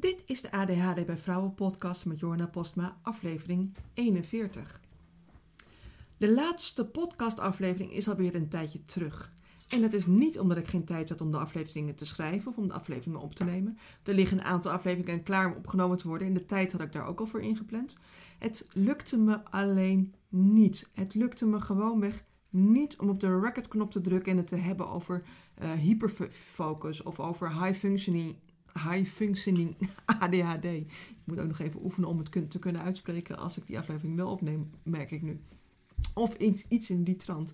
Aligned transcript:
Dit 0.00 0.22
is 0.26 0.40
de 0.40 0.50
ADHD 0.50 1.06
bij 1.06 1.18
Vrouwen 1.18 1.54
podcast 1.54 2.06
met 2.06 2.20
Jorna 2.20 2.46
Postma, 2.46 2.96
aflevering 3.02 3.72
41. 3.94 4.80
De 6.16 6.32
laatste 6.32 6.86
podcastaflevering 6.86 7.92
is 7.92 8.08
alweer 8.08 8.34
een 8.34 8.48
tijdje 8.48 8.82
terug. 8.82 9.30
En 9.68 9.80
dat 9.80 9.92
is 9.92 10.06
niet 10.06 10.38
omdat 10.38 10.58
ik 10.58 10.66
geen 10.66 10.84
tijd 10.84 11.08
had 11.08 11.20
om 11.20 11.30
de 11.30 11.38
afleveringen 11.38 11.94
te 11.94 12.04
schrijven 12.04 12.50
of 12.50 12.56
om 12.56 12.66
de 12.66 12.72
afleveringen 12.72 13.20
op 13.20 13.34
te 13.34 13.44
nemen. 13.44 13.78
Er 14.02 14.14
liggen 14.14 14.38
een 14.38 14.44
aantal 14.44 14.72
afleveringen 14.72 15.22
klaar 15.22 15.46
om 15.46 15.56
opgenomen 15.56 15.98
te 15.98 16.08
worden. 16.08 16.26
In 16.26 16.34
de 16.34 16.46
tijd 16.46 16.72
had 16.72 16.80
ik 16.80 16.92
daar 16.92 17.06
ook 17.06 17.20
al 17.20 17.26
voor 17.26 17.42
ingepland. 17.42 17.96
Het 18.38 18.66
lukte 18.72 19.18
me 19.18 19.44
alleen 19.44 20.14
niet. 20.28 20.90
Het 20.94 21.14
lukte 21.14 21.46
me 21.46 21.60
gewoonweg 21.60 22.24
niet 22.50 22.98
om 22.98 23.08
op 23.08 23.20
de 23.20 23.40
recordknop 23.40 23.90
te 23.90 24.00
drukken 24.00 24.32
en 24.32 24.38
het 24.38 24.46
te 24.46 24.56
hebben 24.56 24.88
over 24.88 25.22
uh, 25.62 25.72
hyperfocus 25.72 27.02
of 27.02 27.20
over 27.20 27.64
high 27.64 27.78
functioning, 27.78 28.36
high 28.72 29.08
functioning 29.08 29.76
ADHD. 30.20 30.64
Ik 30.64 31.24
moet 31.24 31.40
ook 31.40 31.48
nog 31.48 31.58
even 31.58 31.84
oefenen 31.84 32.08
om 32.08 32.18
het 32.18 32.50
te 32.50 32.58
kunnen 32.58 32.82
uitspreken 32.82 33.38
als 33.38 33.56
ik 33.56 33.66
die 33.66 33.78
aflevering 33.78 34.16
wel 34.16 34.30
opneem, 34.30 34.70
merk 34.82 35.10
ik 35.10 35.22
nu. 35.22 35.40
Of 36.14 36.34
iets, 36.34 36.66
iets 36.68 36.90
in 36.90 37.04
die 37.04 37.16
trant. 37.16 37.52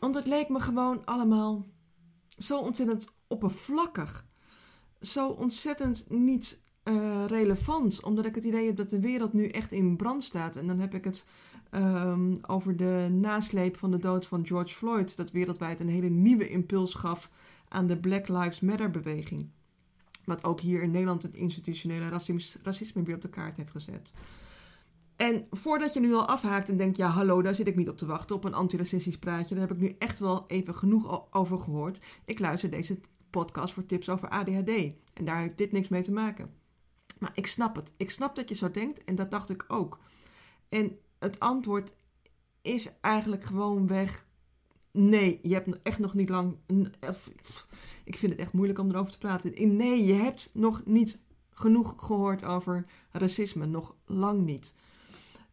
Want 0.00 0.14
het 0.14 0.26
leek 0.26 0.48
me 0.48 0.60
gewoon 0.60 1.04
allemaal 1.04 1.66
zo 2.36 2.58
ontzettend 2.58 3.14
oppervlakkig. 3.26 4.26
Zo 5.00 5.28
ontzettend 5.28 6.10
niet 6.10 6.60
uh, 6.84 7.24
relevant. 7.26 8.02
Omdat 8.02 8.26
ik 8.26 8.34
het 8.34 8.44
idee 8.44 8.66
heb 8.66 8.76
dat 8.76 8.90
de 8.90 9.00
wereld 9.00 9.32
nu 9.32 9.46
echt 9.46 9.72
in 9.72 9.96
brand 9.96 10.24
staat. 10.24 10.56
En 10.56 10.66
dan 10.66 10.78
heb 10.78 10.94
ik 10.94 11.04
het 11.04 11.24
um, 11.74 12.36
over 12.46 12.76
de 12.76 13.08
nasleep 13.10 13.76
van 13.76 13.90
de 13.90 13.98
dood 13.98 14.26
van 14.26 14.46
George 14.46 14.74
Floyd. 14.74 15.16
Dat 15.16 15.30
wereldwijd 15.30 15.80
een 15.80 15.88
hele 15.88 16.08
nieuwe 16.08 16.48
impuls 16.48 16.94
gaf 16.94 17.30
aan 17.68 17.86
de 17.86 17.98
Black 17.98 18.28
Lives 18.28 18.60
Matter 18.60 18.90
beweging. 18.90 19.50
Wat 20.24 20.44
ook 20.44 20.60
hier 20.60 20.82
in 20.82 20.90
Nederland 20.90 21.22
het 21.22 21.34
institutionele 21.34 22.08
racisme, 22.08 22.60
racisme 22.62 23.02
weer 23.02 23.14
op 23.14 23.22
de 23.22 23.30
kaart 23.30 23.56
heeft 23.56 23.70
gezet. 23.70 24.12
En 25.16 25.46
voordat 25.50 25.94
je 25.94 26.00
nu 26.00 26.14
al 26.14 26.26
afhaakt 26.26 26.68
en 26.68 26.76
denkt, 26.76 26.96
ja 26.96 27.06
hallo, 27.08 27.42
daar 27.42 27.54
zit 27.54 27.66
ik 27.66 27.76
niet 27.76 27.88
op 27.88 27.98
te 27.98 28.06
wachten, 28.06 28.36
op 28.36 28.44
een 28.44 28.54
antiracistisch 28.54 29.18
praatje, 29.18 29.54
daar 29.54 29.68
heb 29.68 29.76
ik 29.76 29.82
nu 29.82 29.94
echt 29.98 30.18
wel 30.18 30.44
even 30.46 30.74
genoeg 30.74 31.34
over 31.34 31.58
gehoord. 31.58 32.04
Ik 32.24 32.38
luister 32.38 32.70
deze 32.70 33.00
podcast 33.30 33.74
voor 33.74 33.86
tips 33.86 34.08
over 34.08 34.28
ADHD 34.28 34.94
en 35.14 35.24
daar 35.24 35.40
heeft 35.40 35.58
dit 35.58 35.72
niks 35.72 35.88
mee 35.88 36.02
te 36.02 36.12
maken. 36.12 36.50
Maar 37.18 37.32
ik 37.34 37.46
snap 37.46 37.76
het. 37.76 37.92
Ik 37.96 38.10
snap 38.10 38.34
dat 38.36 38.48
je 38.48 38.54
zo 38.54 38.70
denkt 38.70 39.04
en 39.04 39.14
dat 39.14 39.30
dacht 39.30 39.50
ik 39.50 39.64
ook. 39.68 39.98
En 40.68 40.98
het 41.18 41.40
antwoord 41.40 41.92
is 42.62 42.92
eigenlijk 43.00 43.44
gewoon 43.44 43.86
weg. 43.86 44.26
Nee, 44.92 45.38
je 45.42 45.54
hebt 45.54 45.82
echt 45.82 45.98
nog 45.98 46.14
niet 46.14 46.28
lang. 46.28 46.56
Ik 48.04 48.16
vind 48.16 48.32
het 48.32 48.40
echt 48.40 48.52
moeilijk 48.52 48.78
om 48.78 48.90
erover 48.90 49.12
te 49.12 49.18
praten. 49.18 49.76
Nee, 49.76 50.04
je 50.04 50.12
hebt 50.12 50.50
nog 50.54 50.82
niet 50.84 51.22
genoeg 51.50 51.94
gehoord 51.96 52.44
over 52.44 52.86
racisme. 53.12 53.66
Nog 53.66 53.96
lang 54.06 54.44
niet. 54.44 54.74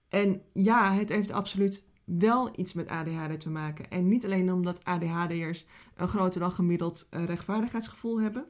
En 0.10 0.42
ja, 0.54 0.94
het 0.94 1.10
heeft 1.10 1.32
absoluut 1.32 1.88
wel 2.04 2.50
iets 2.56 2.74
met 2.74 2.88
ADHD 2.88 3.40
te 3.40 3.50
maken. 3.50 3.90
En 3.90 4.08
niet 4.08 4.26
alleen 4.26 4.52
omdat 4.52 4.84
ADHD'ers 4.84 5.66
een 5.96 6.08
groter 6.08 6.40
dan 6.40 6.52
gemiddeld 6.52 7.08
eh, 7.10 7.24
rechtvaardigheidsgevoel 7.24 8.22
hebben. 8.22 8.46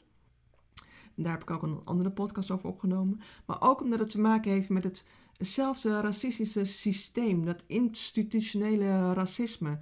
daar 1.15 1.31
heb 1.31 1.41
ik 1.41 1.51
ook 1.51 1.63
een 1.63 1.81
andere 1.83 2.11
podcast 2.11 2.51
over 2.51 2.69
opgenomen. 2.69 3.21
Maar 3.45 3.61
ook 3.61 3.81
omdat 3.81 3.99
het 3.99 4.09
te 4.09 4.19
maken 4.19 4.51
heeft 4.51 4.69
met 4.69 5.05
hetzelfde 5.37 6.01
racistische 6.01 6.65
systeem. 6.65 7.45
Dat 7.45 7.63
institutionele 7.67 9.13
racisme. 9.13 9.77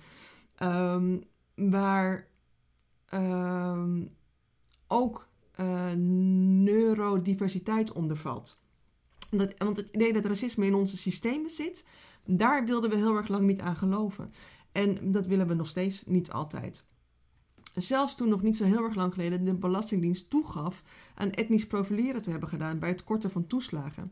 Ehm, 0.56 1.18
waar 1.56 2.28
um, 3.14 4.16
ook 4.88 5.28
uh, 5.60 5.92
neurodiversiteit 6.64 7.92
onder 7.92 8.18
valt. 8.18 8.62
Want 9.58 9.78
het 9.78 9.90
idee 9.92 10.14
dat 10.14 10.26
racisme 10.26 10.66
in 10.66 10.74
onze 10.74 10.98
systemen 10.98 11.50
zit, 11.50 11.86
daar 12.26 12.66
wilden 12.66 12.90
we 12.90 12.96
heel 12.96 13.16
erg 13.16 13.28
lang 13.28 13.46
niet 13.46 13.60
aan 13.60 13.76
geloven. 13.76 14.32
En 14.72 15.12
dat 15.12 15.26
willen 15.26 15.48
we 15.48 15.54
nog 15.54 15.68
steeds 15.68 16.06
niet 16.06 16.32
altijd. 16.32 16.86
Zelfs 17.74 18.16
toen 18.16 18.30
nog 18.30 18.42
niet 18.42 18.58
zo 18.58 18.64
heel 18.64 18.84
erg 18.84 18.96
lang 18.96 19.14
geleden 19.14 19.44
de 19.44 19.56
Belastingdienst 19.56 20.30
toegaf 20.30 20.84
aan 21.16 21.32
etnisch 21.32 21.68
profileren 21.68 22.22
te 22.22 22.30
hebben 22.30 22.50
gedaan 22.50 22.80
bij 22.80 22.90
het 22.90 23.04
korten 23.04 23.32
van 23.32 23.48
toeslagen. 23.48 24.12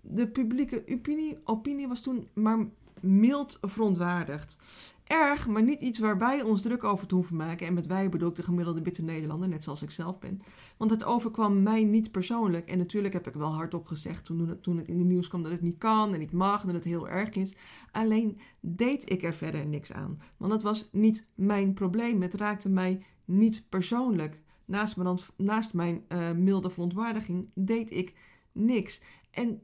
De 0.00 0.28
publieke 0.28 0.84
opinie, 0.88 1.38
opinie 1.44 1.88
was 1.88 2.00
toen 2.00 2.28
maar 2.34 2.66
mild 3.00 3.58
verontwaardigd 3.60 4.56
erg, 5.04 5.46
maar 5.46 5.62
niet 5.62 5.80
iets 5.80 5.98
waar 5.98 6.18
wij 6.18 6.42
ons 6.42 6.62
druk 6.62 6.84
over 6.84 7.06
te 7.06 7.14
hoeven 7.14 7.36
maken. 7.36 7.66
En 7.66 7.74
met 7.74 7.86
wij 7.86 8.08
bedoel 8.08 8.28
ik 8.28 8.34
de 8.34 8.42
gemiddelde 8.42 8.82
witte 8.82 9.02
Nederlander, 9.02 9.48
net 9.48 9.62
zoals 9.62 9.82
ik 9.82 9.90
zelf 9.90 10.18
ben. 10.18 10.40
Want 10.76 10.90
het 10.90 11.04
overkwam 11.04 11.62
mij 11.62 11.84
niet 11.84 12.10
persoonlijk. 12.10 12.68
En 12.68 12.78
natuurlijk 12.78 13.14
heb 13.14 13.26
ik 13.26 13.34
wel 13.34 13.54
hardop 13.54 13.86
gezegd 13.86 14.24
toen 14.24 14.48
het, 14.48 14.62
toen 14.62 14.76
het 14.76 14.88
in 14.88 14.98
de 14.98 15.04
nieuws 15.04 15.28
kwam 15.28 15.42
dat 15.42 15.52
het 15.52 15.60
niet 15.60 15.78
kan 15.78 16.12
en 16.12 16.18
niet 16.18 16.32
mag 16.32 16.60
en 16.60 16.66
dat 16.66 16.76
het 16.76 16.84
heel 16.84 17.08
erg 17.08 17.30
is. 17.30 17.56
Alleen 17.92 18.38
deed 18.60 19.10
ik 19.10 19.22
er 19.22 19.34
verder 19.34 19.66
niks 19.66 19.92
aan. 19.92 20.20
Want 20.36 20.52
dat 20.52 20.62
was 20.62 20.88
niet 20.92 21.24
mijn 21.34 21.74
probleem. 21.74 22.22
Het 22.22 22.34
raakte 22.34 22.68
mij 22.68 23.02
niet 23.24 23.68
persoonlijk. 23.68 24.42
Naast 24.64 24.96
mijn, 24.96 25.18
naast 25.36 25.74
mijn 25.74 26.04
uh, 26.08 26.32
milde 26.32 26.70
verontwaardiging 26.70 27.50
deed 27.54 27.90
ik 27.90 28.14
niks. 28.52 29.02
En 29.30 29.62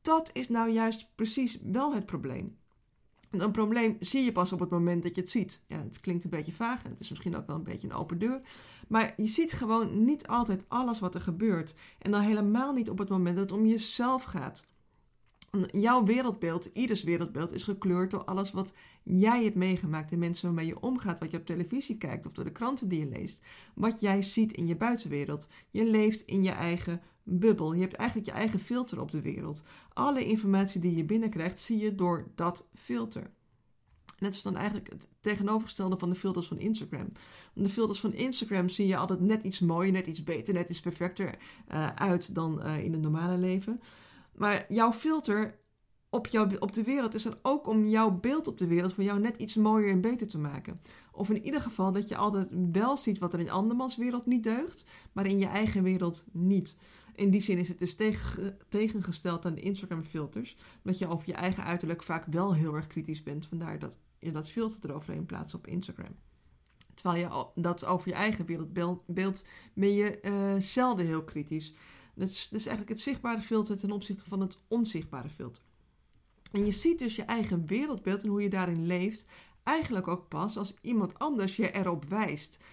dat 0.00 0.30
is 0.32 0.48
nou 0.48 0.70
juist 0.70 1.10
precies 1.14 1.58
wel 1.62 1.94
het 1.94 2.06
probleem. 2.06 2.57
Een 3.30 3.50
probleem 3.50 3.96
zie 4.00 4.24
je 4.24 4.32
pas 4.32 4.52
op 4.52 4.60
het 4.60 4.70
moment 4.70 5.02
dat 5.02 5.14
je 5.14 5.20
het 5.20 5.30
ziet. 5.30 5.62
Ja, 5.66 5.82
het 5.82 6.00
klinkt 6.00 6.24
een 6.24 6.30
beetje 6.30 6.52
vaag 6.52 6.84
en 6.84 6.90
het 6.90 7.00
is 7.00 7.08
misschien 7.08 7.36
ook 7.36 7.46
wel 7.46 7.56
een 7.56 7.62
beetje 7.62 7.88
een 7.88 7.94
open 7.94 8.18
deur. 8.18 8.40
Maar 8.88 9.12
je 9.16 9.26
ziet 9.26 9.52
gewoon 9.52 10.04
niet 10.04 10.26
altijd 10.26 10.64
alles 10.68 10.98
wat 10.98 11.14
er 11.14 11.20
gebeurt. 11.20 11.74
En 11.98 12.10
dan 12.10 12.20
helemaal 12.20 12.72
niet 12.72 12.90
op 12.90 12.98
het 12.98 13.08
moment 13.08 13.36
dat 13.36 13.50
het 13.50 13.58
om 13.58 13.66
jezelf 13.66 14.22
gaat. 14.22 14.66
Jouw 15.70 16.04
wereldbeeld, 16.04 16.64
ieders 16.64 17.02
wereldbeeld, 17.02 17.52
is 17.52 17.62
gekleurd 17.62 18.10
door 18.10 18.24
alles 18.24 18.50
wat 18.50 18.74
jij 19.02 19.44
hebt 19.44 19.56
meegemaakt. 19.56 20.10
De 20.10 20.16
mensen 20.16 20.46
waarmee 20.46 20.66
je 20.66 20.80
omgaat, 20.80 21.18
wat 21.18 21.30
je 21.30 21.38
op 21.38 21.46
televisie 21.46 21.96
kijkt 21.96 22.26
of 22.26 22.32
door 22.32 22.44
de 22.44 22.52
kranten 22.52 22.88
die 22.88 22.98
je 22.98 23.08
leest. 23.08 23.42
Wat 23.74 24.00
jij 24.00 24.22
ziet 24.22 24.52
in 24.52 24.66
je 24.66 24.76
buitenwereld. 24.76 25.48
Je 25.70 25.84
leeft 25.84 26.20
in 26.20 26.42
je 26.42 26.50
eigen 26.50 27.02
bubbel. 27.28 27.74
Je 27.74 27.80
hebt 27.80 27.94
eigenlijk 27.94 28.28
je 28.28 28.34
eigen 28.34 28.60
filter 28.60 29.00
op 29.00 29.10
de 29.10 29.20
wereld. 29.20 29.62
Alle 29.92 30.24
informatie 30.24 30.80
die 30.80 30.96
je 30.96 31.04
binnenkrijgt, 31.04 31.60
zie 31.60 31.78
je 31.78 31.94
door 31.94 32.30
dat 32.34 32.68
filter. 32.74 33.30
Net 34.18 34.34
is 34.34 34.42
dan 34.42 34.56
eigenlijk 34.56 34.90
het 34.92 35.08
tegenovergestelde 35.20 35.98
van 35.98 36.08
de 36.08 36.14
filters 36.14 36.46
van 36.46 36.58
Instagram. 36.58 37.12
De 37.54 37.68
filters 37.68 38.00
van 38.00 38.14
Instagram 38.14 38.68
zie 38.68 38.86
je 38.86 38.96
altijd 38.96 39.20
net 39.20 39.42
iets 39.42 39.60
mooier, 39.60 39.92
net 39.92 40.06
iets 40.06 40.24
beter, 40.24 40.54
net 40.54 40.68
iets 40.68 40.80
perfecter 40.80 41.34
uh, 41.72 41.86
uit 41.94 42.34
dan 42.34 42.60
uh, 42.64 42.84
in 42.84 42.92
het 42.92 43.02
normale 43.02 43.36
leven. 43.36 43.80
Maar 44.34 44.64
jouw 44.68 44.92
filter 44.92 45.58
op, 46.10 46.28
op 46.58 46.72
de 46.72 46.82
wereld 46.82 47.14
is 47.14 47.24
er 47.24 47.38
ook 47.42 47.66
om 47.66 47.84
jouw 47.84 48.10
beeld 48.10 48.46
op 48.46 48.58
de 48.58 48.66
wereld 48.66 48.92
voor 48.92 49.04
jou 49.04 49.20
net 49.20 49.36
iets 49.36 49.54
mooier 49.54 49.90
en 49.90 50.00
beter 50.00 50.28
te 50.28 50.38
maken. 50.38 50.80
Of 51.12 51.30
in 51.30 51.44
ieder 51.44 51.60
geval 51.60 51.92
dat 51.92 52.08
je 52.08 52.16
altijd 52.16 52.48
wel 52.72 52.96
ziet 52.96 53.18
wat 53.18 53.32
er 53.32 53.40
in 53.40 53.50
andermans 53.50 53.96
wereld 53.96 54.26
niet 54.26 54.42
deugt, 54.42 54.86
maar 55.12 55.26
in 55.26 55.38
je 55.38 55.46
eigen 55.46 55.82
wereld 55.82 56.24
niet. 56.32 56.76
In 57.18 57.30
die 57.30 57.40
zin 57.40 57.58
is 57.58 57.68
het 57.68 57.78
dus 57.78 57.94
tegen, 57.94 58.58
tegengesteld 58.68 59.46
aan 59.46 59.54
de 59.54 59.60
Instagram-filters, 59.60 60.56
dat 60.82 60.98
je 60.98 61.08
over 61.08 61.28
je 61.28 61.34
eigen 61.34 61.64
uiterlijk 61.64 62.02
vaak 62.02 62.26
wel 62.26 62.54
heel 62.54 62.74
erg 62.74 62.86
kritisch 62.86 63.22
bent. 63.22 63.46
Vandaar 63.46 63.78
dat 63.78 63.98
je 64.18 64.30
dat 64.30 64.50
filter 64.50 64.90
eroverheen 64.90 65.26
plaatst 65.26 65.54
op 65.54 65.66
Instagram. 65.66 66.16
Terwijl 66.94 67.20
je 67.24 67.62
dat 67.62 67.84
over 67.84 68.08
je 68.08 68.14
eigen 68.14 68.46
wereldbeeld 68.46 69.06
beeld, 69.06 69.44
ben 69.74 69.92
je 69.92 70.18
uh, 70.22 70.62
zelden 70.62 71.06
heel 71.06 71.24
kritisch. 71.24 71.72
Dat 72.14 72.28
is, 72.28 72.48
dat 72.48 72.60
is 72.60 72.66
eigenlijk 72.66 72.96
het 72.96 73.00
zichtbare 73.00 73.40
filter 73.40 73.78
ten 73.78 73.90
opzichte 73.90 74.24
van 74.24 74.40
het 74.40 74.58
onzichtbare 74.68 75.28
filter. 75.28 75.62
En 76.52 76.64
je 76.64 76.72
ziet 76.72 76.98
dus 76.98 77.16
je 77.16 77.22
eigen 77.22 77.66
wereldbeeld 77.66 78.22
en 78.22 78.28
hoe 78.28 78.42
je 78.42 78.48
daarin 78.48 78.86
leeft 78.86 79.30
eigenlijk 79.62 80.08
ook 80.08 80.28
pas 80.28 80.56
als 80.56 80.74
iemand 80.80 81.18
anders 81.18 81.56
je 81.56 81.70
erop 81.70 82.04
wijst. 82.04 82.64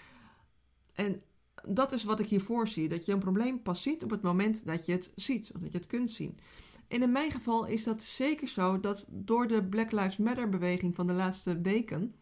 En 0.93 1.23
dat 1.69 1.91
is 1.91 2.03
wat 2.03 2.19
ik 2.19 2.27
hiervoor 2.27 2.67
zie. 2.67 2.89
Dat 2.89 3.05
je 3.05 3.11
een 3.11 3.19
probleem 3.19 3.61
pas 3.61 3.81
ziet 3.81 4.03
op 4.03 4.09
het 4.09 4.21
moment 4.21 4.65
dat 4.65 4.85
je 4.85 4.91
het 4.91 5.11
ziet, 5.15 5.51
of 5.55 5.61
dat 5.61 5.71
je 5.71 5.77
het 5.77 5.87
kunt 5.87 6.11
zien. 6.11 6.39
En 6.87 7.01
in 7.01 7.11
mijn 7.11 7.31
geval 7.31 7.65
is 7.65 7.83
dat 7.83 8.03
zeker 8.03 8.47
zo 8.47 8.79
dat 8.79 9.07
door 9.11 9.47
de 9.47 9.63
Black 9.63 9.91
Lives 9.91 10.17
Matter 10.17 10.49
beweging 10.49 10.95
van 10.95 11.07
de 11.07 11.13
laatste 11.13 11.61
weken. 11.61 12.15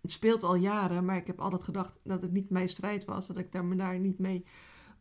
Het 0.00 0.10
speelt 0.10 0.42
al 0.42 0.54
jaren, 0.54 1.04
maar 1.04 1.16
ik 1.16 1.26
heb 1.26 1.40
altijd 1.40 1.62
gedacht 1.62 1.98
dat 2.04 2.22
het 2.22 2.32
niet 2.32 2.50
mijn 2.50 2.68
strijd 2.68 3.04
was. 3.04 3.26
Dat 3.26 3.38
ik 3.38 3.52
daar 3.52 3.64
me 3.64 3.76
daar 3.76 3.98
niet 3.98 4.18
mee 4.18 4.44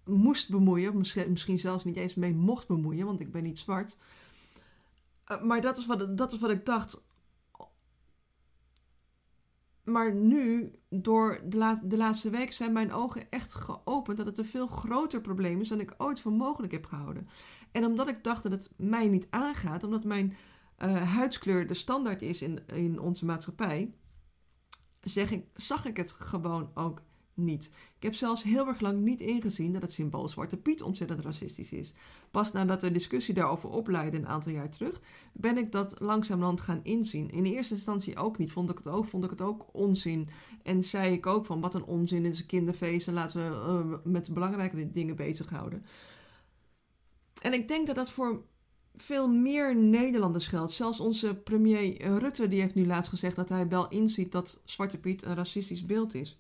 moest 0.06 0.50
bemoeien. 0.50 0.98
Misschien, 0.98 1.32
misschien 1.32 1.60
zelfs 1.60 1.84
niet 1.84 1.96
eens 1.96 2.16
mee 2.16 2.36
mocht 2.36 2.68
bemoeien, 2.68 3.06
want 3.06 3.20
ik 3.20 3.32
ben 3.32 3.44
niet 3.44 3.60
zwart. 3.60 3.98
Eh, 5.26 5.42
maar 5.42 5.62
dat 5.62 5.78
is, 5.78 5.86
wat, 5.86 6.18
dat 6.18 6.32
is 6.32 6.40
wat 6.40 6.50
ik 6.50 6.66
dacht. 6.66 7.04
Maar 9.84 10.14
nu, 10.14 10.72
door 10.90 11.42
de, 11.46 11.80
de 11.84 11.98
laatste 11.98 12.30
week, 12.30 12.54
zijn 12.54 12.74
mijn 12.74 12.94
ogen 12.94 13.30
echt 13.30 13.54
geopend 13.54 14.18
dat 14.18 14.26
het 14.26 14.38
een 14.38 14.46
veel 14.46 14.68
groter 14.68 15.22
probleem 15.22 15.62
is 15.62 15.70
dan 15.70 15.80
ik 15.80 15.94
ooit 15.98 16.20
voor 16.20 16.32
mogelijk 16.32 16.72
heb 16.72 16.86
gehouden. 16.86 17.28
En 17.72 17.86
omdat 17.86 18.08
ik 18.08 18.24
dacht 18.24 18.44
dat 18.44 18.52
het 18.52 18.70
mij 18.78 19.08
niet 19.08 19.28
aangaat, 19.30 19.84
omdat 19.84 20.04
mijn 20.04 20.34
uh, 20.84 21.02
huidskleur 21.02 21.68
de 21.68 21.74
standaard 21.74 22.22
is 22.22 22.42
in, 22.42 22.60
in 22.68 23.00
onze 23.00 23.26
maatschappij, 23.26 23.94
zeg 25.00 25.32
ik, 25.32 25.46
zag 25.54 25.86
ik 25.86 25.98
het 25.98 26.12
gewoon 26.12 26.72
ook 26.74 27.02
niet. 27.34 27.66
Ik 27.98 28.04
heb 28.04 28.14
zelfs 28.14 28.44
heel 28.44 28.68
erg 28.68 28.80
lang 28.80 29.02
niet 29.02 29.22
ingezien 29.22 29.74
dat 29.74 29.82
het 29.82 29.92
symbool 29.92 30.30
Zwarte 30.30 30.58
Piet 30.58 30.82
ontzettend 30.82 31.20
racistisch 31.20 31.74
is. 31.74 31.94
Pas 32.32 32.52
nadat 32.52 32.82
de 32.82 32.92
discussie 32.92 33.34
daarover 33.34 33.70
opleidde 33.70 34.18
een 34.18 34.28
aantal 34.28 34.52
jaar 34.52 34.70
terug, 34.70 35.02
ben 35.34 35.58
ik 35.58 35.72
dat 35.72 36.00
langzamerhand 36.00 36.62
gaan 36.62 36.80
inzien. 36.84 37.30
In 37.30 37.46
eerste 37.46 37.74
instantie 37.74 38.18
ook 38.18 38.38
niet, 38.38 38.52
vond 38.52 38.70
ik 38.70 38.78
het 38.78 38.88
ook, 38.88 39.06
vond 39.06 39.24
ik 39.24 39.30
het 39.30 39.42
ook 39.42 39.66
onzin. 39.72 40.30
En 40.64 40.84
zei 40.84 41.14
ik 41.14 41.26
ook 41.26 41.46
van 41.46 41.62
wat 41.62 41.74
een 41.74 41.86
onzin 41.86 42.26
is 42.26 42.40
een 42.40 42.46
kinderfeest 42.46 43.08
en 43.08 43.14
laten 43.14 43.50
we 43.50 43.56
uh, 43.56 44.12
met 44.12 44.34
belangrijke 44.34 44.92
dingen 44.92 45.16
bezighouden. 45.16 45.86
En 47.42 47.54
ik 47.54 47.68
denk 47.68 47.88
dat 47.88 47.96
dat 47.96 48.12
voor 48.12 48.44
veel 48.96 49.28
meer 49.28 49.76
Nederlanders 49.76 50.48
geldt. 50.48 50.72
Zelfs 50.72 51.00
onze 51.00 51.36
premier 51.36 52.02
Rutte 52.20 52.48
die 52.48 52.62
heeft 52.62 52.76
nu 52.76 52.86
laatst 52.86 53.10
gezegd 53.10 53.36
dat 53.36 53.50
hij 53.50 53.68
wel 53.68 53.88
inziet 53.88 54.32
dat 54.32 54.62
Zwarte 54.66 55.00
Piet 55.00 55.24
een 55.24 55.36
racistisch 55.36 55.86
beeld 55.86 56.14
is. 56.14 56.40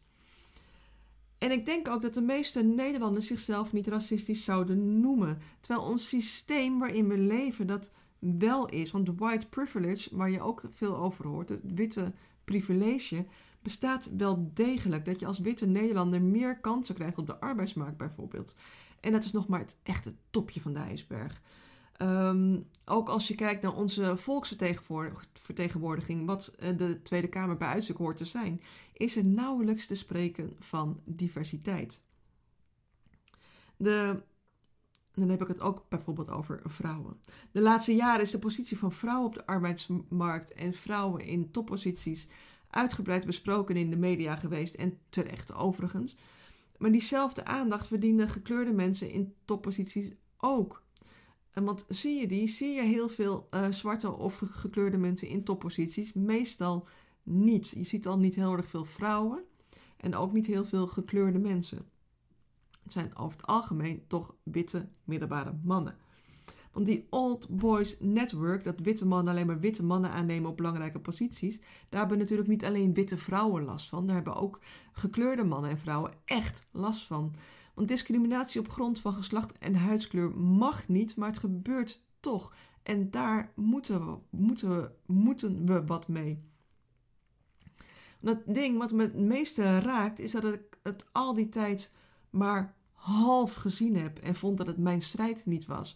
En 1.42 1.52
ik 1.52 1.66
denk 1.66 1.90
ook 1.90 2.02
dat 2.02 2.14
de 2.14 2.22
meeste 2.22 2.64
Nederlanders 2.64 3.28
zichzelf 3.28 3.74
niet 3.74 3.88
racistisch 3.88 4.44
zouden 4.44 5.00
noemen. 5.00 5.40
Terwijl 5.60 5.88
ons 5.88 6.08
systeem 6.08 6.80
waarin 6.80 7.08
we 7.08 7.18
leven 7.18 7.68
dat 7.68 7.92
wel 8.20 8.70
is. 8.70 8.92
Want 8.92 9.06
de 9.06 9.16
white 9.16 9.48
privilege, 9.48 10.16
waar 10.16 10.30
je 10.30 10.42
ook 10.42 10.64
veel 10.70 10.98
over 10.98 11.28
hoort, 11.28 11.50
het 11.50 11.62
witte 11.64 12.14
privilege, 12.44 13.26
bestaat 13.62 14.10
wel 14.18 14.52
degelijk. 14.54 15.06
Dat 15.06 15.20
je 15.20 15.26
als 15.26 15.40
witte 15.40 15.68
Nederlander 15.68 16.22
meer 16.22 16.60
kansen 16.60 16.96
krijgt 16.96 17.18
op 17.18 17.28
de 17.28 17.40
arbeidsmarkt 17.40 17.98
bijvoorbeeld. 17.98 18.56
En 19.00 19.12
dat 19.12 19.24
is 19.24 19.32
nog 19.32 19.48
maar 19.48 19.60
het 19.60 19.78
echte 19.84 20.16
topje 20.30 20.62
van 20.62 20.74
de 20.74 20.80
ijsberg. 20.80 21.42
Um, 22.02 22.68
ook 22.86 23.10
als 23.10 23.28
je 23.28 23.36
kijkt 23.36 23.62
naar 23.62 23.76
onze 23.76 24.18
volksvertegenwoordiging, 24.18 26.26
wat 26.26 26.48
eh, 26.48 26.78
de 26.78 27.02
Tweede 27.02 27.28
Kamer 27.28 27.58
bij 27.58 27.68
uitstek 27.68 27.98
hoort 27.98 28.18
te 28.18 28.26
zijn, 28.26 28.62
is 29.02 29.16
er 29.16 29.26
nauwelijks 29.26 29.88
te 29.88 29.96
spreken 29.96 30.56
van 30.60 31.02
diversiteit. 31.06 32.02
De, 33.78 34.24
dan 35.12 35.30
heb 35.30 35.42
ik 35.42 35.48
het 35.48 35.60
ook 35.60 35.86
bijvoorbeeld 35.90 36.30
over 36.30 36.62
vrouwen. 36.66 37.20
De 37.52 37.62
laatste 37.62 37.96
jaren 37.96 38.22
is 38.22 38.32
de 38.32 38.40
positie 38.40 38.78
van 38.78 38.92
vrouwen 38.92 39.28
op 39.28 39.34
de 39.34 39.46
arbeidsmarkt 39.46 40.54
en 40.54 40.74
vrouwen 40.74 41.22
in 41.26 41.52
topposities 41.52 42.28
uitgebreid 42.68 43.26
besproken 43.26 43.76
in 43.76 43.90
de 43.90 43.98
media 43.98 44.36
geweest 44.36 44.74
en 44.76 45.00
terecht 45.10 45.54
overigens. 45.54 46.18
Maar 46.78 46.92
diezelfde 46.92 47.46
aandacht 47.46 47.88
verdienen 47.88 48.30
gekleurde 48.30 48.74
mensen 48.74 49.10
in 49.10 49.34
topposities 49.46 50.12
ook. 50.38 50.84
Want 51.54 51.86
zie 51.88 52.20
je 52.20 52.28
die, 52.28 52.48
zie 52.48 52.74
je 52.74 52.82
heel 52.82 53.10
veel 53.10 53.48
uh, 53.52 53.68
zwarte 53.72 54.18
of 54.18 54.42
gekleurde 54.52 54.98
mensen 54.98 55.28
in 55.28 55.44
topposities? 55.44 56.14
Meestal 56.14 56.88
niet. 57.24 57.70
Je 57.70 57.84
ziet 57.84 58.08
al 58.08 58.20
niet 58.20 58.36
heel 58.36 58.58
erg 58.58 58.70
veel 58.70 58.86
vrouwen 58.86 59.44
en 59.98 60.16
ook 60.16 60.34
niet 60.34 60.46
heel 60.46 60.66
veel 60.66 60.88
gekleurde 60.88 61.40
mensen. 61.40 61.90
Het 62.84 62.92
zijn 62.92 63.16
over 63.16 63.38
het 63.38 63.48
algemeen 63.48 64.04
toch 64.08 64.36
witte 64.44 64.90
middelbare 65.04 65.60
mannen. 65.64 65.98
Want 66.72 66.86
die 66.86 67.08
Old 67.10 67.58
Boys 67.58 67.98
Network, 68.00 68.64
dat 68.64 68.80
witte 68.80 69.06
mannen 69.06 69.34
alleen 69.34 69.48
maar 69.48 69.60
witte 69.60 69.84
mannen 69.84 70.12
aannemen 70.12 70.50
op 70.50 70.58
belangrijke 70.58 71.00
posities, 71.00 71.62
daar 71.90 72.00
hebben 72.00 72.18
natuurlijk 72.18 72.48
niet 72.48 72.66
alleen 72.66 72.94
witte 72.94 73.18
vrouwen 73.18 73.64
last 73.64 73.90
van, 73.90 74.06
daar 74.06 74.16
hebben 74.16 74.36
ook 74.36 74.60
gekleurde 74.92 75.44
mannen 75.44 75.70
en 75.70 75.80
vrouwen 75.80 76.14
echt 76.26 76.68
last 76.72 77.08
van. 77.08 77.34
Want 77.74 77.88
discriminatie 77.88 78.60
op 78.60 78.70
grond 78.70 79.00
van 79.00 79.14
geslacht 79.14 79.58
en 79.58 79.76
huidskleur 79.76 80.38
mag 80.38 80.88
niet, 80.88 81.16
maar 81.16 81.28
het 81.28 81.38
gebeurt 81.38 82.04
toch. 82.20 82.54
En 82.84 83.12
daar 83.12 83.52
moeten 83.56 84.06
we, 84.06 84.18
moeten 84.30 84.70
we, 84.70 84.92
moeten 85.06 85.66
we 85.66 85.86
wat 85.86 86.08
mee. 86.08 86.51
Dat 88.22 88.42
ding 88.46 88.78
wat 88.78 88.92
me 88.92 89.04
het 89.04 89.18
meeste 89.18 89.80
raakt, 89.80 90.20
is 90.20 90.32
dat 90.32 90.44
ik 90.54 90.78
het 90.84 91.06
al 91.12 91.34
die 91.34 91.50
tijd 91.50 91.94
maar 92.30 92.76
half 92.94 93.54
gezien 93.54 93.96
heb 93.96 94.20
en 94.20 94.36
vond 94.36 94.58
dat 94.58 94.68
het 94.68 94.78
mijn 94.78 95.02
strijd 95.02 95.46
niet 95.46 95.66
was. 95.66 95.96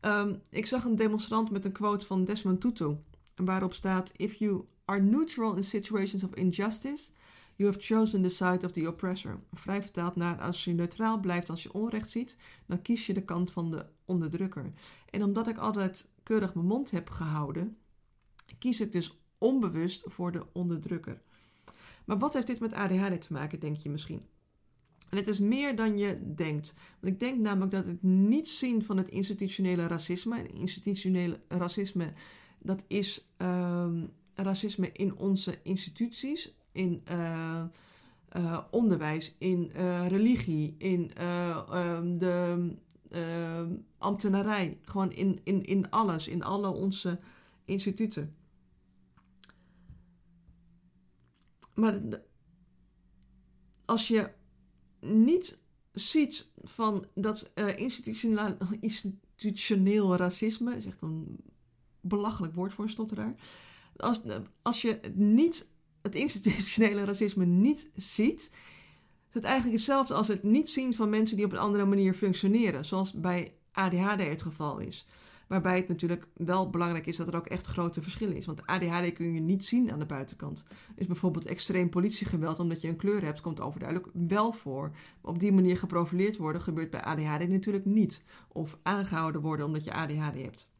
Um, 0.00 0.40
ik 0.50 0.66
zag 0.66 0.84
een 0.84 0.96
demonstrant 0.96 1.50
met 1.50 1.64
een 1.64 1.72
quote 1.72 2.06
van 2.06 2.24
Desmond 2.24 2.60
Tutu, 2.60 2.96
waarop 3.36 3.74
staat: 3.74 4.12
If 4.16 4.34
you 4.34 4.64
are 4.84 5.00
neutral 5.00 5.56
in 5.56 5.64
situations 5.64 6.24
of 6.24 6.34
injustice, 6.34 7.12
You 7.56 7.70
have 7.70 7.80
chosen 7.80 8.22
the 8.22 8.28
side 8.28 8.64
of 8.64 8.72
the 8.72 8.88
oppressor. 8.88 9.40
Vrij 9.52 9.82
vertaald 9.82 10.16
naar 10.16 10.40
als 10.40 10.64
je 10.64 10.72
neutraal 10.72 11.20
blijft 11.20 11.50
als 11.50 11.62
je 11.62 11.72
onrecht 11.72 12.10
ziet, 12.10 12.36
dan 12.66 12.82
kies 12.82 13.06
je 13.06 13.14
de 13.14 13.24
kant 13.24 13.50
van 13.50 13.70
de 13.70 13.86
onderdrukker. 14.04 14.72
En 15.10 15.22
omdat 15.22 15.48
ik 15.48 15.58
altijd 15.58 16.08
keurig 16.22 16.54
mijn 16.54 16.66
mond 16.66 16.90
heb 16.90 17.10
gehouden, 17.10 17.76
kies 18.58 18.80
ik 18.80 18.92
dus 18.92 19.14
onbewust 19.38 20.04
voor 20.06 20.32
de 20.32 20.46
onderdrukker. 20.52 21.22
Maar 22.04 22.18
wat 22.18 22.34
heeft 22.34 22.46
dit 22.46 22.60
met 22.60 22.72
ADHD 22.72 23.20
te 23.20 23.32
maken, 23.32 23.60
denk 23.60 23.76
je 23.76 23.90
misschien? 23.90 24.22
En 25.10 25.16
het 25.16 25.28
is 25.28 25.38
meer 25.38 25.76
dan 25.76 25.98
je 25.98 26.34
denkt. 26.34 26.74
Want 27.00 27.12
ik 27.12 27.20
denk 27.20 27.40
namelijk 27.40 27.72
dat 27.72 27.86
het 27.86 28.02
niet 28.02 28.48
zien 28.48 28.84
van 28.84 28.96
het 28.96 29.08
institutionele 29.08 29.86
racisme. 29.86 30.38
En 30.38 30.54
institutionele 30.54 31.38
racisme, 31.48 32.12
dat 32.58 32.84
is 32.86 33.30
uh, 33.38 34.02
racisme 34.34 34.92
in 34.92 35.16
onze 35.16 35.58
instituties 35.62 36.52
in 36.72 37.02
uh, 37.10 37.62
uh, 38.36 38.60
onderwijs, 38.70 39.34
in 39.38 39.70
uh, 39.76 40.06
religie, 40.06 40.74
in 40.78 41.10
um, 41.72 42.18
de 42.18 42.68
ambtenarij. 43.98 44.78
Gewoon 44.84 45.12
in, 45.12 45.40
in, 45.44 45.64
in 45.64 45.90
alles, 45.90 46.28
in 46.28 46.42
alle 46.42 46.68
onze 46.68 47.18
instituten. 47.64 48.34
Maar 51.74 52.00
als 53.84 54.08
je 54.08 54.30
niet 55.00 55.58
ziet 55.92 56.52
van 56.62 57.06
dat 57.14 57.52
institutioneel, 57.76 58.56
institutioneel 58.80 60.16
racisme, 60.16 60.76
is 60.76 60.86
echt 60.86 61.02
een 61.02 61.36
belachelijk 62.00 62.54
woord 62.54 62.74
voor 62.74 62.84
een 62.84 62.90
stotteraar. 62.90 63.34
Als, 63.96 64.20
als 64.62 64.82
je 64.82 65.00
niet 65.14 65.68
het 66.02 66.14
institutionele 66.14 67.04
racisme 67.04 67.44
niet 67.44 67.90
ziet, 67.94 68.40
is 69.28 69.34
het 69.34 69.44
eigenlijk 69.44 69.76
hetzelfde 69.76 70.14
als 70.14 70.28
het 70.28 70.42
niet 70.42 70.70
zien 70.70 70.94
van 70.94 71.10
mensen 71.10 71.36
die 71.36 71.46
op 71.46 71.52
een 71.52 71.58
andere 71.58 71.84
manier 71.84 72.14
functioneren, 72.14 72.84
zoals 72.84 73.12
bij 73.12 73.52
ADHD 73.72 74.26
het 74.26 74.42
geval 74.42 74.78
is. 74.78 75.06
Waarbij 75.46 75.76
het 75.76 75.88
natuurlijk 75.88 76.26
wel 76.34 76.70
belangrijk 76.70 77.06
is 77.06 77.16
dat 77.16 77.28
er 77.28 77.36
ook 77.36 77.46
echt 77.46 77.66
grote 77.66 78.02
verschillen 78.02 78.36
is. 78.36 78.46
Want 78.46 78.66
ADHD 78.66 79.12
kun 79.12 79.32
je 79.32 79.40
niet 79.40 79.66
zien 79.66 79.92
aan 79.92 79.98
de 79.98 80.06
buitenkant. 80.06 80.64
Dus 80.96 81.06
bijvoorbeeld 81.06 81.46
extreem 81.46 81.88
politiegeweld 81.88 82.58
omdat 82.58 82.80
je 82.80 82.88
een 82.88 82.96
kleur 82.96 83.22
hebt, 83.22 83.40
komt 83.40 83.60
overduidelijk 83.60 84.10
wel 84.12 84.52
voor. 84.52 84.90
Maar 85.22 85.32
op 85.32 85.38
die 85.38 85.52
manier 85.52 85.78
geprofileerd 85.78 86.36
worden 86.36 86.62
gebeurt 86.62 86.90
bij 86.90 87.02
ADHD 87.02 87.48
natuurlijk 87.48 87.84
niet. 87.84 88.22
Of 88.48 88.78
aangehouden 88.82 89.40
worden 89.40 89.66
omdat 89.66 89.84
je 89.84 89.92
ADHD 89.92 90.42
hebt. 90.42 90.72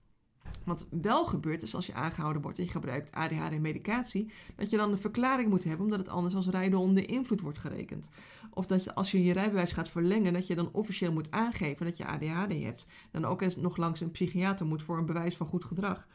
Wat 0.65 0.87
wel 0.91 1.27
gebeurt 1.27 1.63
is 1.63 1.75
als 1.75 1.87
je 1.87 1.95
aangehouden 1.95 2.43
wordt 2.43 2.59
en 2.59 2.65
je 2.65 2.71
gebruikt 2.71 3.13
ADHD-medicatie, 3.13 4.33
dat 4.57 4.71
je 4.71 4.77
dan 4.77 4.91
een 4.91 4.99
verklaring 4.99 5.49
moet 5.49 5.65
hebben 5.65 5.85
omdat 5.85 5.99
het 5.99 6.09
anders 6.09 6.35
als 6.35 6.49
rijden 6.49 6.79
onder 6.79 7.09
invloed 7.09 7.41
wordt 7.41 7.59
gerekend. 7.59 8.09
Of 8.51 8.67
dat 8.67 8.85
je 8.85 8.95
als 8.95 9.11
je 9.11 9.25
je 9.25 9.33
rijbewijs 9.33 9.73
gaat 9.73 9.89
verlengen, 9.89 10.33
dat 10.33 10.47
je 10.47 10.55
dan 10.55 10.73
officieel 10.73 11.13
moet 11.13 11.31
aangeven 11.31 11.87
dat 11.87 11.97
je 11.97 12.07
ADHD 12.07 12.63
hebt. 12.63 12.87
Dan 13.11 13.25
ook 13.25 13.43
eens 13.43 13.57
nog 13.57 13.77
langs 13.77 14.01
een 14.01 14.11
psychiater 14.11 14.67
moet 14.67 14.83
voor 14.83 14.99
een 14.99 15.07
bewijs 15.07 15.37
van 15.37 15.47
goed 15.47 15.65
gedrag. 15.65 16.07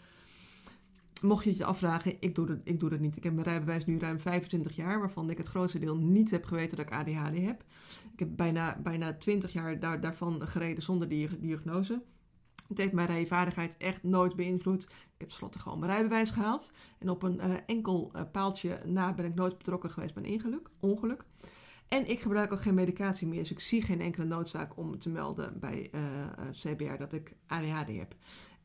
Mocht 1.22 1.44
je 1.44 1.50
het 1.50 1.60
je 1.60 1.66
afvragen, 1.66 2.16
ik 2.20 2.36
doe, 2.36 2.46
dat, 2.46 2.58
ik 2.64 2.80
doe 2.80 2.90
dat 2.90 3.00
niet. 3.00 3.18
Ik 3.18 3.24
heb 3.24 3.34
mijn 3.34 3.46
rijbewijs 3.46 3.86
nu 3.86 4.00
ruim 4.00 4.20
25 4.20 4.76
jaar, 4.76 5.00
waarvan 5.00 5.30
ik 5.30 5.38
het 5.38 5.48
grootste 5.48 5.80
deel 5.80 5.98
niet 5.98 6.32
heb 6.32 6.46
geweten 6.46 6.78
dat 6.78 6.86
ik 6.86 6.94
ADHD 6.94 7.38
heb. 7.38 7.64
Ik 8.14 8.20
heb 8.20 8.30
bijna, 8.36 8.80
bijna 8.84 9.14
20 9.14 9.54
jaar 9.54 9.80
daar, 9.80 10.02
daarvan 10.02 10.48
gereden 10.48 10.84
zonder 10.84 11.10
die 11.10 11.40
diagnose. 11.40 12.02
Het 12.70 12.78
heeft 12.78 12.94
mijn 12.94 13.08
rijvaardigheid 13.08 13.78
echt 13.78 14.04
nooit 14.04 14.36
beïnvloed. 14.36 14.84
Ik 14.84 14.90
heb 15.18 15.28
tenslotte 15.28 15.60
gewoon 15.60 15.80
mijn 15.80 15.92
rijbewijs 15.92 16.32
gehaald. 16.32 16.72
En 17.00 17.10
op 17.10 17.24
een 17.24 17.36
uh, 17.36 17.54
enkel 17.66 18.12
uh, 18.16 18.22
paaltje 18.32 18.80
na 18.86 19.14
ben 19.14 19.26
ik 19.26 19.36
nooit 19.36 19.58
betrokken 19.58 19.92
geweest 19.92 20.14
bij 20.14 20.24
een 20.24 20.68
ongeluk. 20.80 21.24
En 21.88 22.10
ik 22.10 22.20
gebruik 22.20 22.52
ook 22.52 22.62
geen 22.62 22.74
medicatie 22.74 23.28
meer. 23.28 23.40
Dus 23.40 23.52
ik 23.52 23.60
zie 23.60 23.82
geen 23.82 24.02
enkele 24.02 24.26
noodzaak 24.26 24.78
om 24.78 25.00
te 25.00 25.10
melden 25.10 25.60
bij 25.60 25.90
het 25.92 26.60
CBR 26.60 26.98
dat 26.98 27.14
ik 27.14 27.36
ADHD 27.48 27.98
heb. 27.98 28.16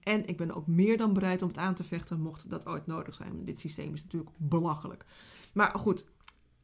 En 0.04 0.26
ik 0.26 0.36
ben 0.36 0.54
ook 0.54 0.66
meer 0.66 0.96
dan 0.96 1.12
bereid 1.12 1.42
om 1.42 1.48
het 1.48 1.58
aan 1.58 1.74
te 1.74 1.84
vechten 1.84 2.20
mocht 2.20 2.50
dat 2.50 2.66
ooit 2.66 2.86
nodig 2.86 3.14
zijn. 3.14 3.44
Dit 3.44 3.60
systeem 3.60 3.94
is 3.94 4.02
natuurlijk 4.02 4.30
belachelijk. 4.36 5.04
Maar 5.54 5.78
goed, 5.78 6.06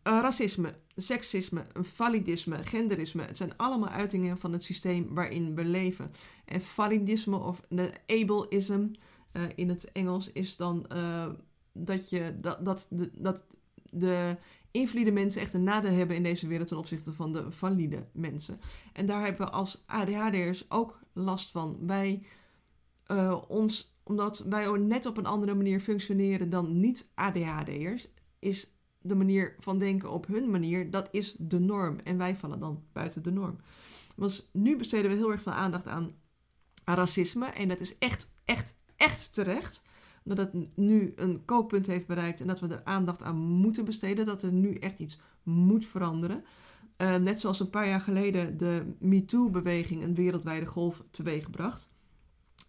racisme, 0.03 0.75
seksisme, 0.97 1.65
validisme, 1.75 2.65
genderisme. 2.65 3.23
Het 3.23 3.37
zijn 3.37 3.57
allemaal 3.57 3.89
uitingen 3.89 4.39
van 4.39 4.53
het 4.53 4.65
systeem 4.65 5.15
waarin 5.15 5.55
we 5.55 5.65
leven. 5.65 6.11
En 6.45 6.61
validisme 6.61 7.37
of 7.37 7.61
de 7.69 7.93
ableism 8.07 8.89
uh, 9.33 9.43
in 9.55 9.69
het 9.69 9.93
Engels 9.93 10.33
is 10.33 10.57
dan 10.57 10.87
uh, 10.93 11.27
dat, 11.73 12.11
je, 12.11 12.39
dat, 12.41 12.65
dat, 12.65 12.87
de, 12.91 13.11
dat 13.15 13.45
de 13.91 14.37
invalide 14.71 15.13
mensen 15.13 15.41
echt 15.41 15.55
een 15.55 15.65
nadeel 15.65 15.93
hebben 15.93 16.17
in 16.17 16.23
deze 16.23 16.47
wereld 16.47 16.69
ten 16.69 16.79
opzichte 16.79 17.13
van 17.13 17.33
de 17.33 17.53
valide 17.53 18.07
mensen. 18.13 18.61
En 18.93 19.07
daar 19.07 19.25
hebben 19.25 19.47
we 19.47 19.53
als 19.53 19.83
ADHD'ers 19.87 20.71
ook 20.71 21.01
last 21.13 21.51
van. 21.51 21.79
Wij 21.87 22.23
ons, 23.49 23.97
omdat 24.03 24.39
wij 24.39 24.79
net 24.79 25.07
op 25.07 25.17
een 25.17 25.27
andere 25.27 25.55
manier 25.55 25.81
functioneren 25.81 26.51
dan 26.51 26.81
niet-ADHD'ers, 26.81 28.09
is 28.39 28.80
de 29.03 29.15
manier 29.15 29.55
van 29.59 29.79
denken 29.79 30.11
op 30.11 30.27
hun 30.27 30.51
manier, 30.51 30.91
dat 30.91 31.09
is 31.11 31.35
de 31.39 31.59
norm. 31.59 31.99
En 32.05 32.19
wij 32.19 32.37
vallen 32.37 32.61
dan 32.61 32.83
buiten 32.93 33.23
de 33.23 33.33
norm. 33.33 33.57
Want 34.17 34.49
nu 34.53 34.77
besteden 34.77 35.11
we 35.11 35.17
heel 35.17 35.33
erg 35.33 35.43
veel 35.43 35.53
aandacht 35.53 35.87
aan, 35.87 36.11
racisme. 36.85 37.47
En 37.47 37.69
dat 37.69 37.81
is 37.81 37.99
echt, 37.99 38.29
echt, 38.45 38.77
echt 38.97 39.35
terecht. 39.35 39.83
Dat 40.25 40.39
het 40.39 40.77
nu 40.77 41.13
een 41.17 41.45
kookpunt 41.45 41.87
heeft 41.87 42.07
bereikt 42.07 42.41
en 42.41 42.47
dat 42.47 42.61
we 42.61 42.69
er 42.69 42.85
aandacht 42.85 43.23
aan 43.23 43.37
moeten 43.37 43.85
besteden. 43.85 44.27
Dat 44.27 44.43
er 44.43 44.53
nu 44.53 44.75
echt 44.75 44.99
iets 44.99 45.19
moet 45.43 45.87
veranderen. 45.87 46.45
Uh, 46.97 47.17
net 47.17 47.41
zoals 47.41 47.61
een 47.61 47.71
paar 47.71 47.89
jaar 47.89 48.01
geleden 48.01 48.57
de 48.57 48.95
MeToo-beweging 48.99 50.03
een 50.03 50.15
wereldwijde 50.15 50.67
golf 50.67 51.03
teweegbracht. 51.11 51.93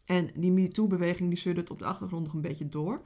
En 0.05 0.29
die 0.35 0.51
MeToo-beweging 0.51 1.29
die 1.29 1.37
suddert 1.37 1.69
op 1.69 1.79
de 1.79 1.85
achtergrond 1.85 2.23
nog 2.23 2.33
een 2.33 2.41
beetje 2.41 2.69
door. 2.69 3.01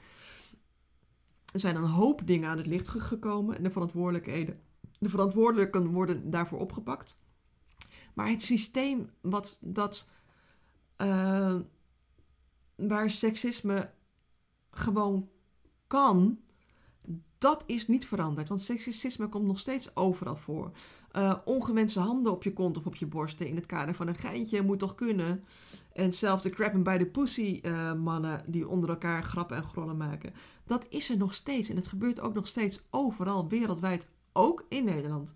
Er 1.56 1.62
zijn 1.62 1.76
een 1.76 1.90
hoop 1.90 2.28
dingen 2.28 2.50
aan 2.50 2.58
het 2.58 2.66
licht 2.66 2.88
gekomen 2.88 3.58
en 3.58 3.64
de 3.64 3.72
verantwoordelijkheden, 3.72 4.60
de 5.00 5.10
verantwoordelijken 5.10 5.88
worden 5.88 6.30
daarvoor 6.30 6.60
opgepakt. 6.60 7.18
Maar 8.14 8.30
het 8.30 8.42
systeem 8.42 9.10
wat 9.22 9.58
dat, 9.62 10.12
uh, 10.98 11.56
waar 12.76 13.10
seksisme 13.10 13.92
gewoon 14.72 15.30
kan, 15.88 16.40
dat 17.46 17.64
is 17.66 17.88
niet 17.88 18.08
veranderd. 18.08 18.48
Want 18.48 18.62
seksisme 18.62 19.30
komt 19.30 19.46
nog 19.46 19.60
steeds 19.60 19.96
overal 19.96 20.36
voor. 20.36 20.72
Uh, 21.12 21.36
ongewenste 21.46 22.00
handen 22.00 22.32
op 22.32 22.44
je 22.44 22.54
kont 22.54 22.78
of 22.78 22.86
op 22.86 22.96
je 22.96 23.06
borsten 23.06 23.48
in 23.48 23.56
het 23.56 23.66
kader 23.66 23.96
van 23.96 24.08
een 24.08 24.16
geintje 24.16 24.62
moet 24.62 24.80
toch 24.80 24.96
kunnen. 24.96 25.44
En 25.94 26.14
zelfs 26.14 26.44
de 26.44 26.50
crap 26.50 26.84
bij 26.84 26.98
de 26.98 27.06
pussy 27.06 27.60
uh, 27.64 27.94
mannen 27.94 28.42
die 28.48 28.68
onder 28.68 28.90
elkaar 28.90 29.24
grappen 29.24 29.58
en 29.58 29.64
grollen 29.64 29.98
maken. 29.98 30.34
Dat 30.66 30.86
is 30.90 31.10
er 31.10 31.18
nog 31.18 31.34
steeds. 31.34 31.70
En 31.70 31.76
het 31.76 31.88
gebeurt 31.88 32.20
ook 32.20 32.34
nog 32.34 32.48
steeds 32.48 32.84
overal 32.90 33.48
wereldwijd. 33.48 34.10
Ook 34.34 34.66
in 34.70 34.84
Nederland. 34.84 35.34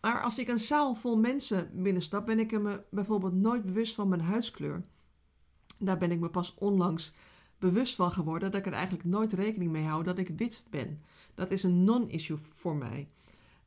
Maar 0.00 0.22
als 0.22 0.38
ik 0.38 0.48
een 0.48 0.58
zaal 0.58 0.94
vol 0.94 1.16
mensen 1.16 1.70
binnenstap, 1.72 2.26
ben 2.26 2.38
ik 2.38 2.60
me 2.60 2.82
bijvoorbeeld 2.90 3.34
nooit 3.34 3.64
bewust 3.64 3.94
van 3.94 4.08
mijn 4.08 4.20
huidskleur. 4.20 4.84
Daar 5.78 5.98
ben 5.98 6.10
ik 6.10 6.20
me 6.20 6.30
pas 6.30 6.54
onlangs 6.58 7.12
bewust 7.70 7.94
van 7.94 8.12
geworden 8.12 8.50
dat 8.50 8.60
ik 8.60 8.66
er 8.66 8.72
eigenlijk 8.72 9.04
nooit 9.04 9.32
rekening 9.32 9.70
mee 9.70 9.84
hou 9.84 10.04
dat 10.04 10.18
ik 10.18 10.28
wit 10.28 10.64
ben. 10.70 11.02
Dat 11.34 11.50
is 11.50 11.62
een 11.62 11.84
non-issue 11.84 12.36
voor 12.36 12.76
mij. 12.76 13.08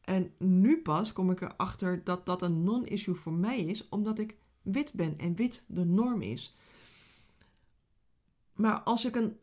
En 0.01 0.31
nu 0.37 0.81
pas 0.81 1.13
kom 1.13 1.31
ik 1.31 1.41
erachter 1.41 2.03
dat 2.03 2.25
dat 2.25 2.41
een 2.41 2.63
non-issue 2.63 3.15
voor 3.15 3.33
mij 3.33 3.59
is, 3.59 3.89
omdat 3.89 4.19
ik 4.19 4.35
wit 4.61 4.93
ben 4.93 5.17
en 5.17 5.35
wit 5.35 5.65
de 5.67 5.85
norm 5.85 6.21
is. 6.21 6.55
Maar 8.53 8.81
als 8.81 9.05
ik 9.05 9.15
een 9.15 9.37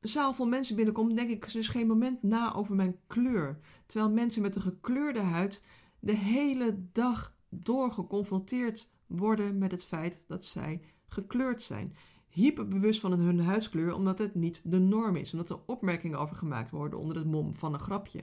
zaal 0.00 0.34
vol 0.34 0.46
mensen 0.46 0.76
binnenkom, 0.76 1.14
denk 1.14 1.30
ik 1.30 1.52
dus 1.52 1.68
geen 1.68 1.86
moment 1.86 2.22
na 2.22 2.54
over 2.54 2.74
mijn 2.74 2.96
kleur. 3.06 3.58
Terwijl 3.86 4.12
mensen 4.12 4.42
met 4.42 4.56
een 4.56 4.62
gekleurde 4.62 5.20
huid 5.20 5.62
de 5.98 6.16
hele 6.16 6.86
dag 6.92 7.34
door 7.48 7.92
geconfronteerd 7.92 8.92
worden 9.06 9.58
met 9.58 9.70
het 9.70 9.84
feit 9.84 10.24
dat 10.26 10.44
zij 10.44 10.80
gekleurd 11.06 11.62
zijn 11.62 11.94
hyperbewust 12.30 13.00
van 13.00 13.12
hun 13.12 13.40
huidskleur, 13.40 13.94
omdat 13.94 14.18
het 14.18 14.34
niet 14.34 14.62
de 14.64 14.78
norm 14.78 15.16
is. 15.16 15.32
Omdat 15.32 15.50
er 15.50 15.60
opmerkingen 15.66 16.18
over 16.18 16.36
gemaakt 16.36 16.70
worden 16.70 16.98
onder 16.98 17.16
het 17.16 17.26
mom 17.26 17.54
van 17.54 17.74
een 17.74 17.80
grapje. 17.80 18.20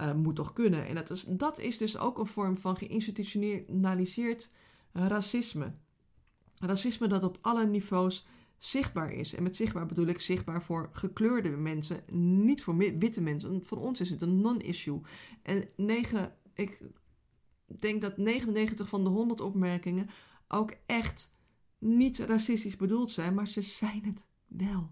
Uh, 0.00 0.14
moet 0.14 0.36
toch 0.36 0.52
kunnen. 0.52 0.86
En 0.86 0.94
dat 0.94 1.10
is, 1.10 1.24
dat 1.28 1.58
is 1.58 1.78
dus 1.78 1.98
ook 1.98 2.18
een 2.18 2.26
vorm 2.26 2.56
van 2.56 2.76
geïnstitutionaliseerd 2.76 4.50
racisme. 4.92 5.74
Racisme 6.54 7.06
dat 7.06 7.22
op 7.22 7.38
alle 7.40 7.66
niveaus 7.66 8.26
zichtbaar 8.58 9.12
is. 9.12 9.34
En 9.34 9.42
met 9.42 9.56
zichtbaar 9.56 9.86
bedoel 9.86 10.06
ik 10.06 10.20
zichtbaar 10.20 10.62
voor 10.62 10.88
gekleurde 10.92 11.50
mensen, 11.50 12.00
niet 12.12 12.62
voor 12.62 12.76
witte 12.76 13.20
mensen. 13.20 13.64
Voor 13.64 13.78
ons 13.78 14.00
is 14.00 14.10
het 14.10 14.22
een 14.22 14.40
non-issue. 14.40 15.00
En 15.42 15.68
9, 15.76 16.36
ik 16.54 16.80
denk 17.66 18.00
dat 18.00 18.16
99 18.16 18.88
van 18.88 19.04
de 19.04 19.10
100 19.10 19.40
opmerkingen 19.40 20.08
ook 20.48 20.72
echt 20.86 21.33
niet 21.84 22.18
racistisch 22.18 22.76
bedoeld 22.76 23.10
zijn, 23.10 23.34
maar 23.34 23.48
ze 23.48 23.62
zijn 23.62 24.04
het 24.04 24.28
wel. 24.46 24.90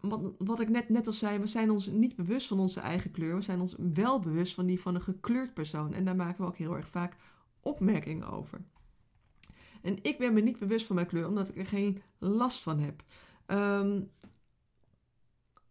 Wat, 0.00 0.20
wat 0.38 0.60
ik 0.60 0.68
net, 0.68 0.88
net 0.88 1.06
al 1.06 1.12
zei, 1.12 1.38
we 1.38 1.46
zijn 1.46 1.70
ons 1.70 1.86
niet 1.86 2.16
bewust 2.16 2.46
van 2.46 2.58
onze 2.58 2.80
eigen 2.80 3.10
kleur. 3.10 3.34
We 3.34 3.42
zijn 3.42 3.60
ons 3.60 3.74
wel 3.78 4.20
bewust 4.20 4.54
van 4.54 4.66
die 4.66 4.80
van 4.80 4.94
een 4.94 5.02
gekleurd 5.02 5.54
persoon. 5.54 5.92
En 5.92 6.04
daar 6.04 6.16
maken 6.16 6.44
we 6.44 6.50
ook 6.50 6.56
heel 6.56 6.76
erg 6.76 6.88
vaak 6.88 7.16
opmerkingen 7.60 8.30
over. 8.30 8.64
En 9.82 9.98
ik 10.02 10.18
ben 10.18 10.32
me 10.32 10.40
niet 10.40 10.58
bewust 10.58 10.86
van 10.86 10.94
mijn 10.94 11.06
kleur, 11.06 11.28
omdat 11.28 11.48
ik 11.48 11.56
er 11.56 11.66
geen 11.66 12.02
last 12.18 12.62
van 12.62 12.78
heb. 12.78 13.02
Um, 13.46 14.10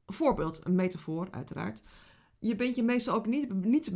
voorbeeld, 0.06 0.66
een 0.66 0.76
metafoor 0.76 1.32
uiteraard. 1.32 1.82
Je 2.40 2.56
bent 2.56 2.76
je 2.76 2.84
meestal 2.84 3.16
ook 3.16 3.26
niet, 3.26 3.54
niet 3.54 3.92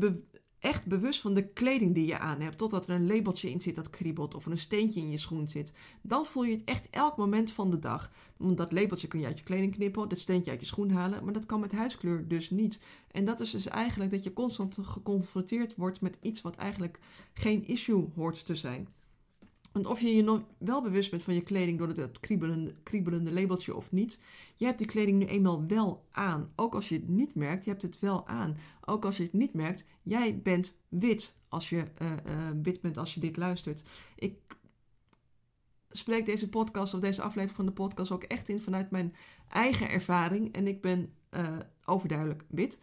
echt 0.65 0.85
bewust 0.85 1.21
van 1.21 1.33
de 1.33 1.47
kleding 1.47 1.93
die 1.93 2.05
je 2.05 2.19
aan 2.19 2.41
hebt. 2.41 2.57
Totdat 2.57 2.87
er 2.87 2.95
een 2.95 3.07
labeltje 3.07 3.49
in 3.49 3.61
zit 3.61 3.75
dat 3.75 3.89
kriebelt 3.89 4.35
of 4.35 4.45
een 4.45 4.57
steentje 4.57 4.99
in 4.99 5.11
je 5.11 5.17
schoen 5.17 5.49
zit. 5.49 5.73
Dan 6.01 6.25
voel 6.25 6.43
je 6.43 6.51
het 6.51 6.63
echt 6.63 6.89
elk 6.89 7.17
moment 7.17 7.51
van 7.51 7.71
de 7.71 7.79
dag. 7.79 8.11
Want 8.37 8.57
dat 8.57 8.71
labeltje 8.71 9.07
kun 9.07 9.19
je 9.19 9.25
uit 9.25 9.37
je 9.37 9.43
kleding 9.43 9.75
knippen, 9.75 10.09
dat 10.09 10.19
steentje 10.19 10.51
uit 10.51 10.59
je 10.59 10.65
schoen 10.65 10.89
halen. 10.89 11.23
Maar 11.23 11.33
dat 11.33 11.45
kan 11.45 11.59
met 11.59 11.71
huidskleur 11.71 12.27
dus 12.27 12.49
niet. 12.49 12.81
En 13.11 13.25
dat 13.25 13.39
is 13.39 13.51
dus 13.51 13.67
eigenlijk 13.67 14.11
dat 14.11 14.23
je 14.23 14.33
constant 14.33 14.77
geconfronteerd 14.81 15.75
wordt 15.75 16.01
met 16.01 16.17
iets 16.21 16.41
wat 16.41 16.55
eigenlijk 16.55 16.99
geen 17.33 17.67
issue 17.67 18.09
hoort 18.15 18.45
te 18.45 18.55
zijn. 18.55 18.87
Want 19.75 19.87
of 19.87 20.01
je 20.01 20.15
je 20.15 20.23
nog 20.23 20.43
wel 20.57 20.81
bewust 20.81 21.09
bent 21.09 21.23
van 21.23 21.33
je 21.33 21.41
kleding 21.41 21.77
door 21.77 21.87
het 21.87 22.19
kriebelende, 22.19 22.73
kriebelende 22.83 23.33
labeltje 23.33 23.75
of 23.75 23.91
niet, 23.91 24.19
je 24.55 24.65
hebt 24.65 24.77
die 24.77 24.87
kleding 24.87 25.17
nu 25.17 25.25
eenmaal 25.25 25.65
wel 25.67 26.05
aan. 26.11 26.51
Ook 26.55 26.75
als 26.75 26.89
je 26.89 26.95
het 26.95 27.07
niet 27.07 27.35
merkt, 27.35 27.63
je 27.63 27.69
hebt 27.69 27.81
het 27.81 27.99
wel 27.99 28.27
aan. 28.27 28.57
Ook 28.85 29.05
als 29.05 29.17
je 29.17 29.23
het 29.23 29.33
niet 29.33 29.53
merkt, 29.53 29.85
jij 30.01 30.41
bent 30.41 30.81
wit 30.89 31.39
als 31.49 31.69
je 31.69 31.75
uh, 32.01 32.11
uh, 32.11 32.49
wit 32.61 32.81
bent 32.81 32.97
als 32.97 33.13
je 33.13 33.19
dit 33.19 33.37
luistert. 33.37 33.89
Ik 34.15 34.39
spreek 35.89 36.25
deze 36.25 36.49
podcast 36.49 36.93
of 36.93 36.99
deze 36.99 37.21
aflevering 37.21 37.55
van 37.55 37.65
de 37.65 37.71
podcast 37.71 38.11
ook 38.11 38.23
echt 38.23 38.49
in 38.49 38.61
vanuit 38.61 38.91
mijn 38.91 39.15
eigen 39.49 39.89
ervaring. 39.89 40.53
En 40.53 40.67
ik 40.67 40.81
ben 40.81 41.13
uh, 41.29 41.57
overduidelijk 41.85 42.43
wit. 42.47 42.79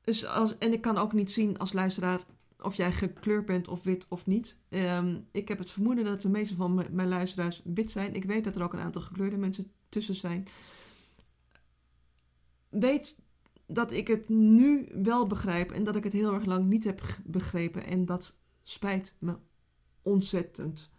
Dus 0.00 0.26
als, 0.26 0.58
en 0.58 0.72
ik 0.72 0.80
kan 0.80 0.98
ook 0.98 1.12
niet 1.12 1.32
zien 1.32 1.58
als 1.58 1.72
luisteraar 1.72 2.20
of 2.64 2.74
jij 2.74 2.92
gekleurd 2.92 3.46
bent 3.46 3.68
of 3.68 3.82
wit 3.82 4.06
of 4.08 4.26
niet. 4.26 4.58
Um, 4.68 5.26
ik 5.32 5.48
heb 5.48 5.58
het 5.58 5.70
vermoeden 5.70 6.04
dat 6.04 6.22
de 6.22 6.28
meeste 6.28 6.54
van 6.54 6.86
mijn 6.90 7.08
luisteraars 7.08 7.62
wit 7.64 7.90
zijn. 7.90 8.14
Ik 8.14 8.24
weet 8.24 8.44
dat 8.44 8.56
er 8.56 8.62
ook 8.62 8.72
een 8.72 8.80
aantal 8.80 9.02
gekleurde 9.02 9.36
mensen 9.36 9.72
tussen 9.88 10.14
zijn. 10.14 10.46
Weet 12.68 13.18
dat 13.66 13.92
ik 13.92 14.08
het 14.08 14.28
nu 14.28 14.88
wel 15.02 15.26
begrijp 15.26 15.70
en 15.70 15.84
dat 15.84 15.96
ik 15.96 16.04
het 16.04 16.12
heel 16.12 16.34
erg 16.34 16.44
lang 16.44 16.66
niet 16.66 16.84
heb 16.84 17.18
begrepen. 17.24 17.86
En 17.86 18.04
dat 18.04 18.38
spijt 18.62 19.14
me 19.18 19.36
ontzettend. 20.02 20.90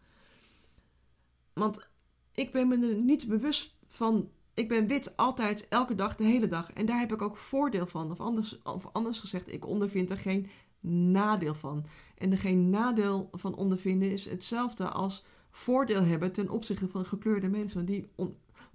Want 1.53 1.89
ik 2.33 2.51
ben 2.51 2.67
me 2.67 2.87
er 2.87 2.95
niet 2.95 3.27
bewust 3.27 3.75
van. 3.87 4.29
Ik 4.53 4.67
ben 4.67 4.87
wit 4.87 5.17
altijd, 5.17 5.67
elke 5.67 5.95
dag, 5.95 6.15
de 6.15 6.23
hele 6.23 6.47
dag. 6.47 6.73
En 6.73 6.85
daar 6.85 6.99
heb 6.99 7.13
ik 7.13 7.21
ook 7.21 7.37
voordeel 7.37 7.87
van. 7.87 8.11
Of 8.11 8.19
anders, 8.19 8.61
of 8.61 8.89
anders 8.91 9.19
gezegd, 9.19 9.51
ik 9.53 9.67
ondervind 9.67 10.09
er 10.09 10.17
geen 10.17 10.49
nadeel 10.85 11.55
van. 11.55 11.85
En 12.17 12.31
er 12.31 12.37
geen 12.37 12.69
nadeel 12.69 13.29
van 13.31 13.55
ondervinden 13.55 14.11
is 14.11 14.29
hetzelfde 14.29 14.89
als 14.89 15.23
voordeel 15.49 16.03
hebben 16.03 16.31
ten 16.31 16.49
opzichte 16.49 16.89
van 16.89 17.05
gekleurde 17.05 17.47
mensen. 17.47 17.85
Die 17.85 18.09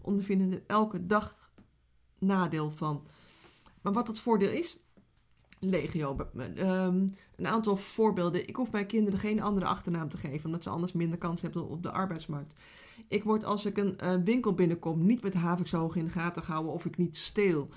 ondervinden 0.03 0.53
er 0.53 0.63
elke 0.67 1.07
dag 1.07 1.37
nadeel 2.19 2.71
van. 2.71 3.07
Maar 3.83 3.93
wat 3.93 4.09
het 4.09 4.21
voordeel 4.21 4.51
is, 4.51 4.79
legio. 5.61 6.17
Um, 6.57 7.15
een 7.37 7.47
aantal 7.47 7.77
voorbeelden. 7.77 8.49
Ik 8.49 8.57
hoef 8.57 8.71
mijn 8.73 8.87
kinderen 8.87 9.21
geen 9.21 9.43
andere 9.43 9.67
achternaam 9.67 10.09
te 10.09 10.17
geven, 10.17 10.47
omdat 10.47 10.63
ze 10.63 10.71
anders 10.71 10.93
minder 10.93 11.19
kans 11.19 11.43
hebben 11.43 11.69
op 11.69 11.83
de 11.83 11.91
arbeidsmarkt. 11.91 12.61
Ik 13.09 13.25
word 13.25 13.45
als 13.45 13.67
ik 13.67 13.77
een 13.77 13.99
uh, 14.03 14.15
winkel 14.25 14.55
binnenkom 14.55 15.07
niet 15.07 15.23
met 15.23 15.35
haviksogen 15.35 15.99
in 15.99 16.05
de 16.05 16.11
gaten 16.11 16.45
gehouden 16.45 16.73
of 16.73 16.85
ik 16.85 16.97
niet 16.97 17.17
steel. 17.17 17.69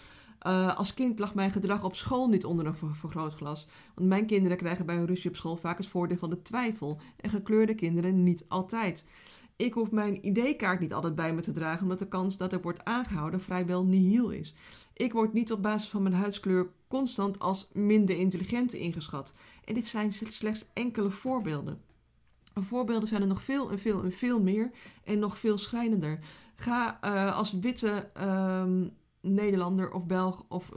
Uh, 0.48 0.78
als 0.78 0.94
kind 0.94 1.20
lag 1.20 1.36
mijn 1.36 1.52
gedrag 1.52 1.84
op 1.84 1.96
school 1.96 2.28
niet 2.28 2.46
onder 2.46 2.66
een 2.66 2.76
vergrootglas. 2.76 3.68
Want 3.96 4.10
mijn 4.10 4.26
kinderen 4.26 4.58
krijgen 4.58 4.86
bij 4.86 4.98
een 4.98 5.06
ruzie 5.06 5.30
op 5.30 5.36
school 5.36 5.56
vaak 5.58 5.78
het 5.78 5.88
voordeel 5.88 6.18
van 6.18 6.30
de 6.30 6.42
twijfel. 6.42 7.00
En 7.20 7.30
gekleurde 7.30 7.76
kinderen 7.76 8.24
niet 8.24 8.46
altijd. 8.48 9.06
Ik 9.56 9.74
hoef 9.74 9.92
mijn 9.92 10.26
ID-kaart 10.26 10.80
niet 10.80 10.94
altijd 10.94 11.16
bij 11.16 11.34
me 11.34 11.42
te 11.42 11.52
dragen, 11.52 11.82
omdat 11.82 12.00
de 12.00 12.08
kans 12.08 12.38
dat 12.38 12.54
ik 12.54 12.64
word 12.64 12.86
aangehouden 12.86 13.42
vrijwel 13.42 13.86
nihil 13.86 14.30
is. 14.30 14.54
Ik 14.94 15.14
word 15.14 15.34
niet 15.34 15.52
op 15.52 15.62
basis 15.62 15.90
van 15.90 16.04
mijn 16.04 16.16
huidskleur 16.16 16.70
constant 16.88 17.40
als 17.40 17.70
minder 17.74 18.18
intelligent 18.18 18.74
ingeschat. 18.74 19.34
En 19.66 19.74
dit 19.74 19.88
zijn 19.88 20.14
slechts 20.14 20.66
enkele 20.74 21.10
voorbeelden. 21.10 21.82
Voorbeelden 22.54 23.08
zijn 23.08 23.22
er 23.22 23.28
nog 23.28 23.44
veel 23.44 23.72
en 23.72 23.80
veel 23.80 24.04
en 24.04 24.12
veel 24.12 24.42
meer 24.42 24.72
en 25.04 25.20
nog 25.20 25.38
veel 25.38 25.58
schrijnender. 25.58 26.20
Ga 26.56 27.00
uh, 27.06 27.38
als 27.38 27.52
witte 27.52 28.10
uh, 28.18 28.66
Nederlander 29.24 29.92
of 29.92 30.06
Belg 30.06 30.46
of, 30.50 30.70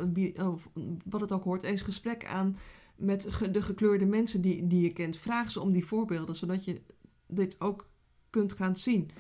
of, 0.42 0.68
wat 1.04 1.20
het 1.20 1.32
ook 1.32 1.44
hoort, 1.44 1.62
eens 1.62 1.82
gesprek 1.82 2.24
aan 2.24 2.56
met 2.96 3.28
de 3.52 3.62
gekleurde 3.62 4.06
mensen 4.06 4.40
die, 4.40 4.66
die 4.66 4.80
je 4.80 4.92
kent. 4.92 5.16
Vraag 5.16 5.50
ze 5.50 5.60
om 5.60 5.72
die 5.72 5.86
voorbeelden, 5.86 6.36
zodat 6.36 6.64
je 6.64 6.80
dit 7.26 7.60
ook 7.60 7.88
kunt 8.30 8.52
gaan 8.52 8.76
zien. 8.76 9.10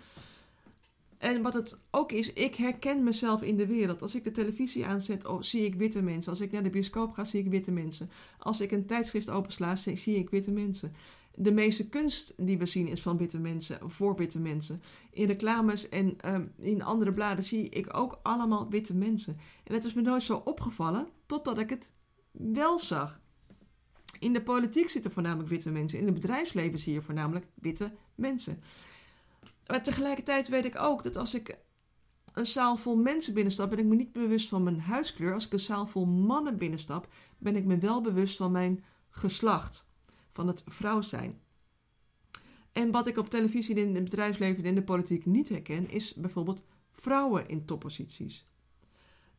En 1.18 1.42
wat 1.42 1.54
het 1.54 1.78
ook 1.90 2.12
is, 2.12 2.32
ik 2.32 2.54
herken 2.54 3.04
mezelf 3.04 3.42
in 3.42 3.56
de 3.56 3.66
wereld. 3.66 4.02
Als 4.02 4.14
ik 4.14 4.24
de 4.24 4.30
televisie 4.30 4.86
aanzet, 4.86 5.26
oh, 5.26 5.42
zie 5.42 5.64
ik 5.64 5.74
witte 5.74 6.02
mensen. 6.02 6.30
Als 6.30 6.40
ik 6.40 6.52
naar 6.52 6.62
de 6.62 6.70
bioscoop 6.70 7.12
ga, 7.12 7.24
zie 7.24 7.40
ik 7.40 7.50
witte 7.50 7.70
mensen. 7.70 8.10
Als 8.38 8.60
ik 8.60 8.72
een 8.72 8.86
tijdschrift 8.86 9.30
opensla, 9.30 9.76
zie 9.76 10.16
ik 10.16 10.30
witte 10.30 10.50
mensen. 10.50 10.92
De 11.38 11.52
meeste 11.52 11.88
kunst 11.88 12.34
die 12.36 12.58
we 12.58 12.66
zien 12.66 12.88
is 12.88 13.02
van 13.02 13.16
witte 13.16 13.38
mensen, 13.38 13.90
voor 13.90 14.16
witte 14.16 14.38
mensen. 14.38 14.82
In 15.10 15.26
reclames 15.26 15.88
en 15.88 16.34
um, 16.34 16.52
in 16.58 16.82
andere 16.82 17.12
bladen 17.12 17.44
zie 17.44 17.68
ik 17.68 17.96
ook 17.96 18.18
allemaal 18.22 18.68
witte 18.68 18.94
mensen. 18.94 19.38
En 19.64 19.74
het 19.74 19.84
is 19.84 19.94
me 19.94 20.02
nooit 20.02 20.22
zo 20.22 20.42
opgevallen, 20.44 21.08
totdat 21.26 21.58
ik 21.58 21.70
het 21.70 21.92
wel 22.30 22.78
zag. 22.78 23.20
In 24.18 24.32
de 24.32 24.42
politiek 24.42 24.88
zitten 24.88 25.12
voornamelijk 25.12 25.48
witte 25.48 25.70
mensen. 25.70 25.98
In 25.98 26.04
het 26.04 26.14
bedrijfsleven 26.14 26.78
zie 26.78 26.92
je 26.92 27.02
voornamelijk 27.02 27.46
witte 27.54 27.92
mensen. 28.14 28.60
Maar 29.66 29.82
tegelijkertijd 29.82 30.48
weet 30.48 30.64
ik 30.64 30.80
ook 30.80 31.02
dat 31.02 31.16
als 31.16 31.34
ik 31.34 31.58
een 32.32 32.46
zaal 32.46 32.76
vol 32.76 32.96
mensen 32.96 33.34
binnenstap, 33.34 33.70
ben 33.70 33.78
ik 33.78 33.84
me 33.84 33.94
niet 33.94 34.12
bewust 34.12 34.48
van 34.48 34.62
mijn 34.62 34.80
huidskleur. 34.80 35.34
Als 35.34 35.46
ik 35.46 35.52
een 35.52 35.60
zaal 35.60 35.86
vol 35.86 36.06
mannen 36.06 36.58
binnenstap, 36.58 37.08
ben 37.38 37.56
ik 37.56 37.64
me 37.64 37.78
wel 37.78 38.00
bewust 38.00 38.36
van 38.36 38.52
mijn 38.52 38.84
geslacht, 39.10 39.85
van 40.36 40.46
het 40.46 40.64
vrouw 40.66 41.00
zijn. 41.00 41.40
En 42.72 42.90
wat 42.90 43.06
ik 43.06 43.16
op 43.16 43.30
televisie, 43.30 43.74
in 43.74 43.94
het 43.94 44.04
bedrijfsleven 44.04 44.62
en 44.62 44.68
in 44.68 44.74
de 44.74 44.82
politiek 44.82 45.26
niet 45.26 45.48
herken, 45.48 45.90
is 45.90 46.14
bijvoorbeeld 46.14 46.62
vrouwen 46.92 47.48
in 47.48 47.64
topposities. 47.64 48.46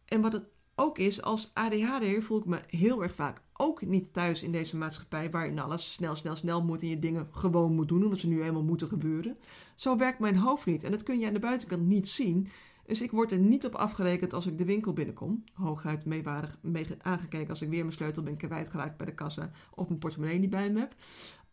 En 0.06 0.22
wat 0.22 0.34
het 0.34 0.50
ook 0.76 0.98
is, 0.98 1.22
als 1.22 1.52
ADHD 1.54 2.24
voel 2.24 2.40
ik 2.40 2.46
me 2.46 2.60
heel 2.68 3.04
erg 3.04 3.16
vaak 3.16 3.42
ook 3.54 3.86
niet 3.86 4.14
thuis 4.14 4.44
in 4.44 4.52
deze 4.52 4.78
maatschappij 4.78 5.32
waarin 5.32 5.60
alles 5.60 5.94
snel, 5.94 6.16
snel, 6.16 6.36
snel 6.36 6.64
moet 6.64 6.82
en 6.82 6.88
je 6.88 7.00
dingen 7.00 7.28
gewoon 7.32 7.74
moet 7.74 7.88
doen 7.88 8.04
omdat 8.04 8.20
ze 8.20 8.28
nu 8.28 8.44
eenmaal 8.44 8.64
moeten 8.64 8.88
gebeuren. 8.88 9.38
Zo 9.76 9.98
werkt 9.98 10.20
mijn 10.20 10.38
hoofd 10.38 10.66
niet 10.66 10.84
en 10.84 10.92
dat 10.92 11.04
kun 11.04 11.20
je 11.20 11.28
aan 11.28 11.34
de 11.34 11.40
buitenkant 11.40 11.86
niet 11.86 12.08
zien. 12.08 12.48
Dus 12.88 13.02
ik 13.02 13.12
word 13.12 13.32
er 13.32 13.40
niet 13.40 13.66
op 13.66 13.76
afgerekend 13.76 14.34
als 14.34 14.46
ik 14.46 14.58
de 14.58 14.66
winkel 14.66 14.94
binnenkom. 14.94 15.44
Hooguit 15.54 16.06
meewarig 16.06 16.58
mee 16.62 16.88
aangekeken 17.02 17.50
als 17.50 17.62
ik 17.62 17.70
weer 17.70 17.84
mijn 17.84 17.94
sleutel 17.94 18.24
ben 18.24 18.38
kwijtgeraakt 18.38 18.98
bij 18.98 19.06
de 19.06 19.14
kassa 19.14 19.52
of 19.76 19.88
mijn 19.88 20.00
portemonnee 20.00 20.40
niet 20.40 20.50
bij 20.50 20.72
me 20.72 20.80
heb. 20.80 20.96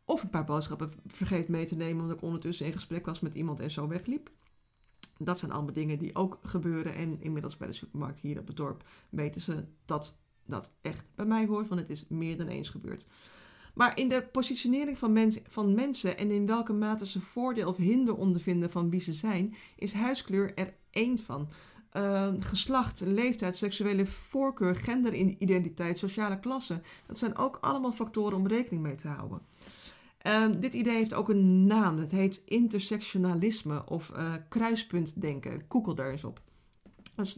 Of 0.04 0.22
een 0.22 0.30
paar 0.30 0.44
boodschappen 0.44 0.90
vergeet 1.06 1.48
mee 1.48 1.64
te 1.64 1.74
nemen 1.74 2.02
omdat 2.02 2.16
ik 2.16 2.22
ondertussen 2.22 2.66
in 2.66 2.72
gesprek 2.72 3.06
was 3.06 3.20
met 3.20 3.34
iemand 3.34 3.60
en 3.60 3.70
zo 3.70 3.88
wegliep. 3.88 4.30
Dat 5.18 5.38
zijn 5.38 5.50
allemaal 5.50 5.72
dingen 5.72 5.98
die 5.98 6.14
ook 6.14 6.38
gebeuren. 6.42 6.94
En 6.94 7.22
inmiddels 7.22 7.56
bij 7.56 7.66
de 7.66 7.72
supermarkt 7.72 8.20
hier 8.20 8.38
op 8.38 8.46
het 8.46 8.56
dorp 8.56 8.84
weten 9.10 9.40
ze 9.40 9.64
dat 9.84 10.18
dat 10.46 10.72
echt 10.82 11.08
bij 11.14 11.26
mij 11.26 11.46
hoort, 11.46 11.68
want 11.68 11.80
het 11.80 11.90
is 11.90 12.04
meer 12.08 12.36
dan 12.36 12.46
eens 12.46 12.68
gebeurd. 12.68 13.06
Maar 13.74 13.98
in 13.98 14.08
de 14.08 14.28
positionering 14.32 14.98
van, 14.98 15.32
van 15.46 15.74
mensen 15.74 16.18
en 16.18 16.30
in 16.30 16.46
welke 16.46 16.72
mate 16.72 17.06
ze 17.06 17.20
voordeel 17.20 17.68
of 17.68 17.76
hinder 17.76 18.16
ondervinden 18.16 18.70
van 18.70 18.90
wie 18.90 19.00
ze 19.00 19.12
zijn, 19.12 19.54
is 19.76 19.92
huiskleur 19.92 20.54
er 20.54 20.74
één 20.94 21.18
van. 21.18 21.48
Uh, 21.96 22.28
geslacht, 22.38 23.00
leeftijd, 23.00 23.56
seksuele 23.56 24.06
voorkeur, 24.06 24.76
genderidentiteit, 24.76 25.98
sociale 25.98 26.40
klasse. 26.40 26.80
Dat 27.06 27.18
zijn 27.18 27.36
ook 27.36 27.58
allemaal 27.60 27.92
factoren 27.92 28.38
om 28.38 28.46
rekening 28.46 28.82
mee 28.82 28.94
te 28.94 29.08
houden. 29.08 29.40
Uh, 30.26 30.46
dit 30.58 30.72
idee 30.72 30.96
heeft 30.96 31.14
ook 31.14 31.28
een 31.28 31.66
naam. 31.66 31.98
Het 31.98 32.10
heet 32.10 32.42
intersectionalisme 32.44 33.86
of 33.86 34.12
uh, 34.16 34.32
kruispuntdenken. 34.48 35.64
Google 35.68 35.94
daar 35.94 36.10
eens 36.10 36.24
op 36.24 36.40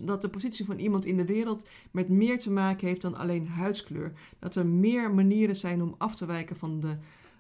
dat 0.01 0.21
de 0.21 0.29
positie 0.29 0.65
van 0.65 0.79
iemand 0.79 1.05
in 1.05 1.17
de 1.17 1.27
wereld 1.27 1.69
met 1.91 2.09
meer 2.09 2.39
te 2.39 2.51
maken 2.51 2.89
heeft 2.89 3.01
dan 3.01 3.17
alleen 3.17 3.49
huidskleur. 3.49 4.13
Dat 4.39 4.55
er 4.55 4.67
meer 4.67 5.15
manieren 5.15 5.57
zijn 5.57 5.83
om 5.83 5.95
af 5.99 6.15
te 6.15 6.27
wijken 6.27 6.57
van 6.57 6.81
de 6.81 6.97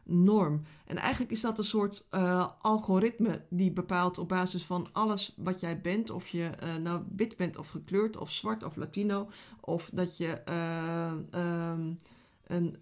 norm. 0.07 0.61
En 0.87 0.97
eigenlijk 0.97 1.33
is 1.33 1.41
dat 1.41 1.59
een 1.59 1.65
soort 1.65 2.07
uh, 2.11 2.49
algoritme 2.61 3.45
die 3.51 3.73
bepaalt 3.73 4.19
op 4.19 4.29
basis 4.29 4.65
van 4.65 4.89
alles 4.93 5.35
wat 5.37 5.61
jij 5.61 5.81
bent, 5.81 6.11
of 6.11 6.29
je 6.29 6.51
uh, 6.63 6.77
nou 6.83 7.03
wit 7.17 7.37
bent 7.37 7.57
of 7.57 7.69
gekleurd 7.69 8.17
of 8.17 8.31
zwart 8.31 8.65
of 8.65 8.77
Latino, 8.77 9.29
of 9.61 9.91
dat 9.93 10.17
je 10.17 10.43
uh, 10.49 11.71
um, 11.71 11.97
een 12.47 12.77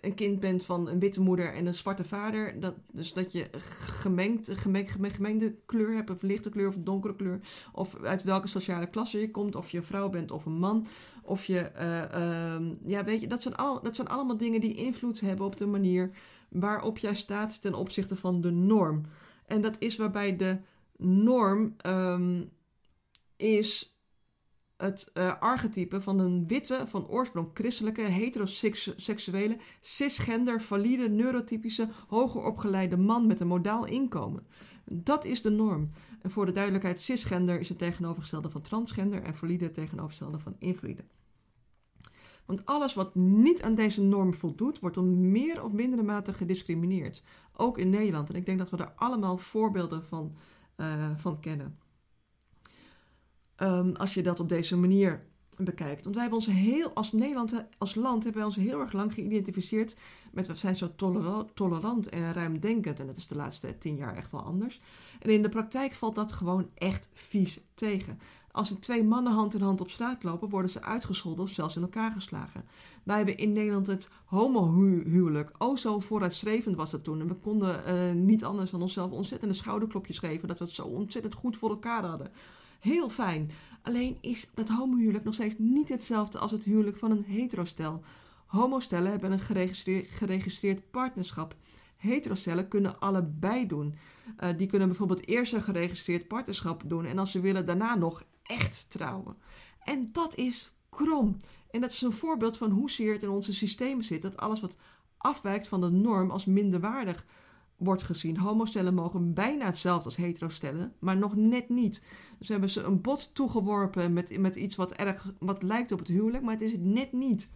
een 0.00 0.14
kind 0.14 0.40
bent 0.40 0.64
van 0.64 0.88
een 0.88 0.98
witte 0.98 1.20
moeder 1.20 1.52
en 1.52 1.66
een 1.66 1.74
zwarte 1.74 2.04
vader. 2.04 2.60
Dat, 2.60 2.74
dus 2.92 3.12
dat 3.12 3.32
je 3.32 3.48
gemengd, 3.58 4.50
gemengd, 4.50 4.90
gemengde 4.90 5.56
kleur 5.66 5.94
hebt, 5.94 6.10
een 6.10 6.18
verlichte 6.18 6.50
kleur 6.50 6.68
of 6.68 6.76
donkere 6.76 7.16
kleur. 7.16 7.40
Of 7.72 7.96
uit 8.02 8.22
welke 8.22 8.48
sociale 8.48 8.90
klasse 8.90 9.20
je 9.20 9.30
komt, 9.30 9.56
of 9.56 9.70
je 9.70 9.76
een 9.76 9.84
vrouw 9.84 10.08
bent 10.08 10.30
of 10.30 10.44
een 10.44 10.58
man. 10.58 10.86
Of 11.30 11.44
je, 11.44 11.70
uh, 11.80 12.90
ja, 12.90 13.04
weet 13.04 13.20
je, 13.20 13.26
dat 13.26 13.42
zijn, 13.42 13.56
al, 13.56 13.82
dat 13.82 13.96
zijn 13.96 14.08
allemaal 14.08 14.36
dingen 14.36 14.60
die 14.60 14.74
invloed 14.74 15.20
hebben 15.20 15.46
op 15.46 15.56
de 15.56 15.66
manier 15.66 16.10
waarop 16.48 16.98
jij 16.98 17.14
staat 17.14 17.62
ten 17.62 17.74
opzichte 17.74 18.16
van 18.16 18.40
de 18.40 18.50
norm. 18.50 19.02
En 19.46 19.62
dat 19.62 19.76
is 19.78 19.96
waarbij 19.96 20.36
de 20.36 20.60
norm 20.96 21.76
um, 21.86 22.50
is 23.36 23.96
het 24.76 25.10
uh, 25.14 25.40
archetype 25.40 26.00
van 26.00 26.18
een 26.18 26.46
witte, 26.46 26.84
van 26.86 27.08
oorsprong 27.08 27.50
christelijke, 27.54 28.02
heteroseksuele, 28.02 29.56
cisgender, 29.80 30.62
valide, 30.62 31.08
neurotypische, 31.08 31.88
hoger 32.08 32.42
opgeleide 32.42 32.96
man 32.96 33.26
met 33.26 33.40
een 33.40 33.46
modaal 33.46 33.86
inkomen. 33.86 34.46
Dat 34.84 35.24
is 35.24 35.42
de 35.42 35.50
norm. 35.50 35.90
En 36.22 36.30
voor 36.30 36.46
de 36.46 36.52
duidelijkheid, 36.52 37.00
cisgender 37.00 37.60
is 37.60 37.68
het 37.68 37.78
tegenovergestelde 37.78 38.50
van 38.50 38.60
transgender 38.60 39.22
en 39.22 39.34
valide 39.34 39.64
het 39.64 39.74
tegenovergestelde 39.74 40.38
van 40.38 40.56
invalide. 40.58 41.04
Want 42.50 42.66
alles 42.66 42.94
wat 42.94 43.14
niet 43.14 43.62
aan 43.62 43.74
deze 43.74 44.02
norm 44.02 44.34
voldoet, 44.34 44.78
wordt 44.78 44.96
dan 44.96 45.30
meer 45.30 45.64
of 45.64 45.72
mindere 45.72 46.02
mate 46.02 46.32
gediscrimineerd. 46.32 47.22
Ook 47.56 47.78
in 47.78 47.90
Nederland. 47.90 48.30
En 48.30 48.36
ik 48.36 48.46
denk 48.46 48.58
dat 48.58 48.70
we 48.70 48.76
daar 48.76 48.92
allemaal 48.96 49.38
voorbeelden 49.38 50.06
van, 50.06 50.32
uh, 50.76 51.10
van 51.16 51.40
kennen. 51.40 51.78
Um, 53.56 53.96
als 53.96 54.14
je 54.14 54.22
dat 54.22 54.40
op 54.40 54.48
deze 54.48 54.76
manier 54.76 55.24
bekijkt. 55.64 56.02
Want 56.02 56.14
wij 56.14 56.24
hebben 56.24 56.40
ons 56.40 56.56
heel, 56.56 56.92
als 56.92 57.12
Nederland, 57.12 57.64
als 57.78 57.94
land, 57.94 58.22
hebben 58.22 58.42
wij 58.42 58.50
ons 58.50 58.68
heel 58.68 58.80
erg 58.80 58.92
lang 58.92 59.14
geïdentificeerd 59.14 59.96
met 60.32 60.46
we 60.46 60.54
zijn 60.54 60.76
zo 60.76 60.94
tolerant, 60.96 61.56
tolerant 61.56 62.08
en 62.08 62.32
ruimdenkend. 62.32 63.00
En 63.00 63.06
dat 63.06 63.16
is 63.16 63.26
de 63.26 63.36
laatste 63.36 63.78
tien 63.78 63.96
jaar 63.96 64.16
echt 64.16 64.30
wel 64.30 64.42
anders. 64.42 64.80
En 65.18 65.30
in 65.30 65.42
de 65.42 65.48
praktijk 65.48 65.92
valt 65.92 66.14
dat 66.14 66.32
gewoon 66.32 66.70
echt 66.74 67.08
vies 67.12 67.60
tegen. 67.74 68.18
Als 68.52 68.70
er 68.70 68.80
twee 68.80 69.04
mannen 69.04 69.32
hand 69.32 69.54
in 69.54 69.60
hand 69.60 69.80
op 69.80 69.90
straat 69.90 70.22
lopen, 70.22 70.48
worden 70.48 70.70
ze 70.70 70.82
uitgescholden 70.82 71.44
of 71.44 71.50
zelfs 71.50 71.76
in 71.76 71.82
elkaar 71.82 72.12
geslagen. 72.12 72.64
Wij 73.02 73.16
hebben 73.16 73.36
in 73.36 73.52
Nederland 73.52 73.86
het 73.86 74.08
homohuwelijk. 74.24 75.50
Oh, 75.58 75.76
zo 75.76 75.98
vooruitstrevend 75.98 76.76
was 76.76 76.90
dat 76.90 77.04
toen. 77.04 77.20
En 77.20 77.28
we 77.28 77.34
konden 77.34 77.82
uh, 77.86 78.12
niet 78.12 78.44
anders 78.44 78.70
dan 78.70 78.82
onszelf 78.82 79.10
ontzettende 79.10 79.54
schouderklopjes 79.54 80.18
geven 80.18 80.48
dat 80.48 80.58
we 80.58 80.64
het 80.64 80.74
zo 80.74 80.82
ontzettend 80.82 81.34
goed 81.34 81.56
voor 81.56 81.70
elkaar 81.70 82.04
hadden. 82.04 82.30
Heel 82.80 83.10
fijn. 83.10 83.50
Alleen 83.82 84.18
is 84.20 84.50
dat 84.54 84.68
homohuwelijk 84.68 85.24
nog 85.24 85.34
steeds 85.34 85.54
niet 85.58 85.88
hetzelfde 85.88 86.38
als 86.38 86.50
het 86.50 86.64
huwelijk 86.64 86.96
van 86.96 87.10
een 87.10 87.24
heterostel. 87.24 88.02
Homostellen 88.46 89.10
hebben 89.10 89.32
een 89.32 90.04
geregistreerd, 90.04 90.90
partnerschap. 90.90 91.54
Heterostellen 91.96 92.68
kunnen 92.68 93.00
allebei 93.00 93.66
doen. 93.66 93.94
Uh, 94.40 94.48
die 94.56 94.66
kunnen 94.66 94.88
bijvoorbeeld 94.88 95.28
eerst 95.28 95.52
een 95.52 95.62
geregistreerd 95.62 96.28
partnerschap 96.28 96.82
doen 96.86 97.04
en 97.04 97.18
als 97.18 97.30
ze 97.30 97.40
willen 97.40 97.66
daarna 97.66 97.94
nog 97.94 98.24
echt 98.50 98.86
trouwen. 98.88 99.36
En 99.84 100.08
dat 100.12 100.34
is 100.34 100.72
krom. 100.88 101.36
En 101.70 101.80
dat 101.80 101.90
is 101.90 102.02
een 102.02 102.12
voorbeeld 102.12 102.56
van 102.56 102.70
hoezeer 102.70 103.12
het 103.12 103.22
in 103.22 103.28
onze 103.28 103.54
systemen 103.54 104.04
zit 104.04 104.22
dat 104.22 104.36
alles 104.36 104.60
wat 104.60 104.76
afwijkt 105.16 105.68
van 105.68 105.80
de 105.80 105.90
norm 105.90 106.30
als 106.30 106.44
minderwaardig 106.44 107.24
wordt 107.76 108.02
gezien. 108.02 108.36
Homostellen 108.36 108.94
mogen 108.94 109.34
bijna 109.34 109.64
hetzelfde 109.64 110.04
als 110.04 110.16
heterostellen, 110.16 110.92
maar 110.98 111.16
nog 111.16 111.36
net 111.36 111.68
niet. 111.68 112.02
Dus 112.38 112.48
hebben 112.48 112.70
ze 112.70 112.82
een 112.82 113.00
bot 113.00 113.34
toegeworpen 113.34 114.12
met, 114.12 114.38
met 114.38 114.54
iets 114.54 114.76
wat, 114.76 114.92
erg, 114.92 115.32
wat 115.38 115.62
lijkt 115.62 115.92
op 115.92 115.98
het 115.98 116.08
huwelijk, 116.08 116.42
maar 116.42 116.52
het 116.52 116.62
is 116.62 116.72
het 116.72 116.84
net 116.84 117.12
niet. 117.12 117.50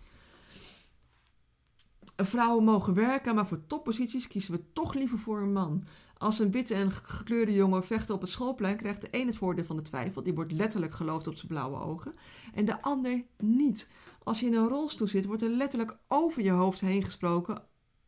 Vrouwen 2.16 2.64
mogen 2.64 2.94
werken, 2.94 3.34
maar 3.34 3.46
voor 3.46 3.66
topposities 3.66 4.28
kiezen 4.28 4.54
we 4.54 4.72
toch 4.72 4.94
liever 4.94 5.18
voor 5.18 5.40
een 5.40 5.52
man. 5.52 5.82
Als 6.18 6.38
een 6.38 6.50
witte 6.50 6.74
en 6.74 6.90
gekleurde 6.92 7.54
jongen 7.54 7.84
vechten 7.84 8.14
op 8.14 8.20
het 8.20 8.30
schoolplein, 8.30 8.76
krijgt 8.76 9.00
de 9.00 9.08
een 9.10 9.26
het 9.26 9.36
voordeel 9.36 9.64
van 9.64 9.76
de 9.76 9.82
twijfel. 9.82 10.22
Die 10.22 10.34
wordt 10.34 10.52
letterlijk 10.52 10.92
geloofd 10.92 11.26
op 11.26 11.34
zijn 11.34 11.46
blauwe 11.48 11.78
ogen. 11.78 12.14
En 12.54 12.64
de 12.64 12.82
ander 12.82 13.24
niet. 13.38 13.90
Als 14.22 14.40
je 14.40 14.46
in 14.46 14.54
een 14.54 14.68
rolstoel 14.68 15.06
zit, 15.06 15.24
wordt 15.24 15.42
er 15.42 15.50
letterlijk 15.50 15.96
over 16.08 16.42
je 16.42 16.50
hoofd 16.50 16.80
heen 16.80 17.02
gesproken 17.02 17.62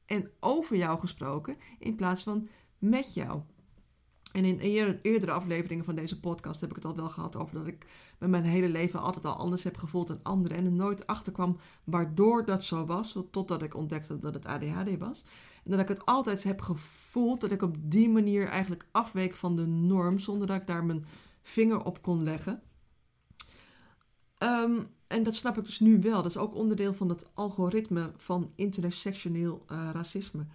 en 0.06 0.30
over 0.40 0.76
jou 0.76 0.98
gesproken 0.98 1.56
in 1.78 1.94
plaats 1.94 2.22
van 2.22 2.48
met 2.78 3.14
jou. 3.14 3.40
En 4.36 4.44
in 4.44 4.58
eerdere 5.02 5.32
afleveringen 5.32 5.84
van 5.84 5.94
deze 5.94 6.20
podcast 6.20 6.60
heb 6.60 6.70
ik 6.70 6.76
het 6.76 6.84
al 6.84 6.96
wel 6.96 7.08
gehad 7.08 7.36
over 7.36 7.54
dat 7.54 7.66
ik 7.66 7.86
me 8.18 8.28
mijn 8.28 8.44
hele 8.44 8.68
leven 8.68 9.00
altijd 9.00 9.24
al 9.24 9.36
anders 9.36 9.62
heb 9.62 9.76
gevoeld 9.76 10.08
dan 10.08 10.22
anderen. 10.22 10.56
En 10.56 10.64
er 10.64 10.72
nooit 10.72 11.06
achterkwam 11.06 11.56
waardoor 11.84 12.44
dat 12.44 12.64
zo 12.64 12.86
was, 12.86 13.18
totdat 13.30 13.62
ik 13.62 13.74
ontdekte 13.74 14.18
dat 14.18 14.34
het 14.34 14.46
ADHD 14.46 14.98
was. 14.98 15.24
En 15.64 15.70
dat 15.70 15.80
ik 15.80 15.88
het 15.88 16.06
altijd 16.06 16.42
heb 16.42 16.60
gevoeld 16.60 17.40
dat 17.40 17.50
ik 17.52 17.62
op 17.62 17.76
die 17.80 18.08
manier 18.08 18.48
eigenlijk 18.48 18.86
afweek 18.90 19.34
van 19.34 19.56
de 19.56 19.66
norm, 19.66 20.18
zonder 20.18 20.46
dat 20.46 20.60
ik 20.60 20.66
daar 20.66 20.84
mijn 20.84 21.04
vinger 21.42 21.84
op 21.84 22.02
kon 22.02 22.24
leggen. 22.24 22.62
Um, 24.38 24.86
en 25.06 25.22
dat 25.22 25.34
snap 25.34 25.58
ik 25.58 25.64
dus 25.64 25.80
nu 25.80 26.00
wel. 26.00 26.22
Dat 26.22 26.30
is 26.30 26.36
ook 26.36 26.54
onderdeel 26.54 26.94
van 26.94 27.08
het 27.08 27.26
algoritme 27.34 28.12
van 28.16 28.50
intersectioneel 28.54 29.64
uh, 29.72 29.90
racisme. 29.92 30.46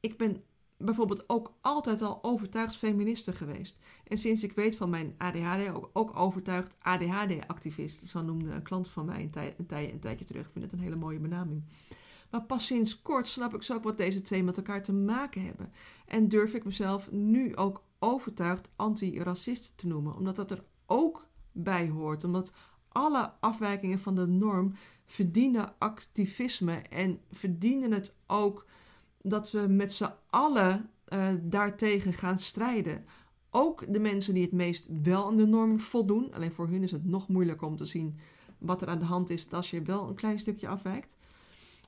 Ik 0.00 0.18
ben 0.18 0.42
bijvoorbeeld 0.84 1.28
ook 1.28 1.52
altijd 1.60 2.02
al 2.02 2.18
overtuigd 2.22 2.76
feministe 2.76 3.32
geweest. 3.32 3.78
En 4.04 4.18
sinds 4.18 4.42
ik 4.42 4.52
weet 4.52 4.76
van 4.76 4.90
mijn 4.90 5.14
ADHD 5.18 5.70
ook, 5.92 6.16
overtuigd 6.16 6.76
ADHD-activist. 6.82 8.06
Zo 8.06 8.22
noemde 8.22 8.50
een 8.50 8.62
klant 8.62 8.88
van 8.88 9.04
mij 9.04 9.30
een, 9.32 9.54
een, 9.56 9.92
een 9.92 10.00
tijdje 10.00 10.24
terug. 10.24 10.44
Ik 10.44 10.52
vind 10.52 10.64
het 10.64 10.72
een 10.72 10.80
hele 10.80 10.96
mooie 10.96 11.20
benaming. 11.20 11.64
Maar 12.30 12.42
pas 12.42 12.66
sinds 12.66 13.02
kort 13.02 13.26
snap 13.26 13.54
ik 13.54 13.62
zo 13.62 13.74
ook 13.74 13.84
wat 13.84 13.96
deze 13.96 14.22
twee 14.22 14.42
met 14.42 14.56
elkaar 14.56 14.82
te 14.82 14.92
maken 14.92 15.44
hebben. 15.44 15.72
En 16.06 16.28
durf 16.28 16.54
ik 16.54 16.64
mezelf 16.64 17.10
nu 17.10 17.56
ook 17.56 17.82
overtuigd 17.98 18.70
anti-racist 18.76 19.72
te 19.76 19.86
noemen. 19.86 20.14
Omdat 20.14 20.36
dat 20.36 20.50
er 20.50 20.64
ook 20.86 21.26
bij 21.52 21.88
hoort. 21.88 22.24
Omdat 22.24 22.52
alle 22.88 23.32
afwijkingen 23.40 23.98
van 23.98 24.14
de 24.14 24.26
norm 24.26 24.74
verdienen 25.06 25.74
activisme 25.78 26.74
en 26.74 27.20
verdienen 27.30 27.92
het 27.92 28.16
ook 28.26 28.66
dat 29.26 29.50
we 29.50 29.66
met 29.68 29.92
z'n 29.92 30.12
allen 30.30 30.90
uh, 31.12 31.28
daartegen 31.42 32.12
gaan 32.12 32.38
strijden. 32.38 33.04
Ook 33.50 33.92
de 33.92 34.00
mensen 34.00 34.34
die 34.34 34.42
het 34.42 34.52
meest 34.52 34.88
wel 35.02 35.26
aan 35.26 35.36
de 35.36 35.46
norm 35.46 35.80
voldoen. 35.80 36.34
Alleen 36.34 36.52
voor 36.52 36.68
hun 36.68 36.82
is 36.82 36.90
het 36.90 37.04
nog 37.04 37.28
moeilijker 37.28 37.66
om 37.66 37.76
te 37.76 37.84
zien 37.84 38.18
wat 38.58 38.82
er 38.82 38.88
aan 38.88 38.98
de 38.98 39.04
hand 39.04 39.30
is 39.30 39.50
als 39.50 39.70
je 39.70 39.82
wel 39.82 40.08
een 40.08 40.14
klein 40.14 40.38
stukje 40.38 40.68
afwijkt. 40.68 41.16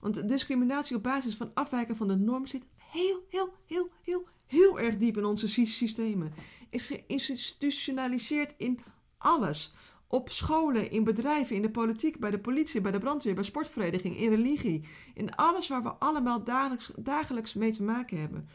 Want 0.00 0.28
discriminatie 0.28 0.96
op 0.96 1.02
basis 1.02 1.36
van 1.36 1.50
afwijken 1.54 1.96
van 1.96 2.08
de 2.08 2.16
norm 2.16 2.46
zit 2.46 2.66
heel, 2.76 3.24
heel, 3.28 3.52
heel, 3.66 3.88
heel, 4.02 4.26
heel 4.46 4.80
erg 4.80 4.96
diep 4.96 5.16
in 5.16 5.24
onze 5.24 5.48
systemen. 5.48 6.32
Is 6.70 6.86
geïnstitutionaliseerd 6.86 8.54
in 8.56 8.78
alles. 9.18 9.72
Op 10.16 10.30
scholen, 10.30 10.90
in 10.90 11.04
bedrijven, 11.04 11.56
in 11.56 11.62
de 11.62 11.70
politiek, 11.70 12.18
bij 12.18 12.30
de 12.30 12.38
politie, 12.38 12.80
bij 12.80 12.92
de 12.92 12.98
brandweer, 12.98 13.34
bij 13.34 13.44
sportvereniging, 13.44 14.16
in 14.16 14.28
religie. 14.28 14.84
In 15.14 15.34
alles 15.34 15.68
waar 15.68 15.82
we 15.82 15.94
allemaal 15.94 16.44
dagelijks, 16.44 16.90
dagelijks 16.98 17.54
mee 17.54 17.72
te 17.72 17.82
maken 17.82 18.20
hebben. 18.20 18.48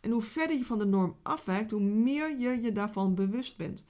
En 0.00 0.10
hoe 0.10 0.22
verder 0.22 0.56
je 0.56 0.64
van 0.64 0.78
de 0.78 0.86
norm 0.86 1.16
afwijkt, 1.22 1.70
hoe 1.70 1.80
meer 1.80 2.38
je 2.38 2.62
je 2.62 2.72
daarvan 2.72 3.14
bewust 3.14 3.56
bent. 3.56 3.84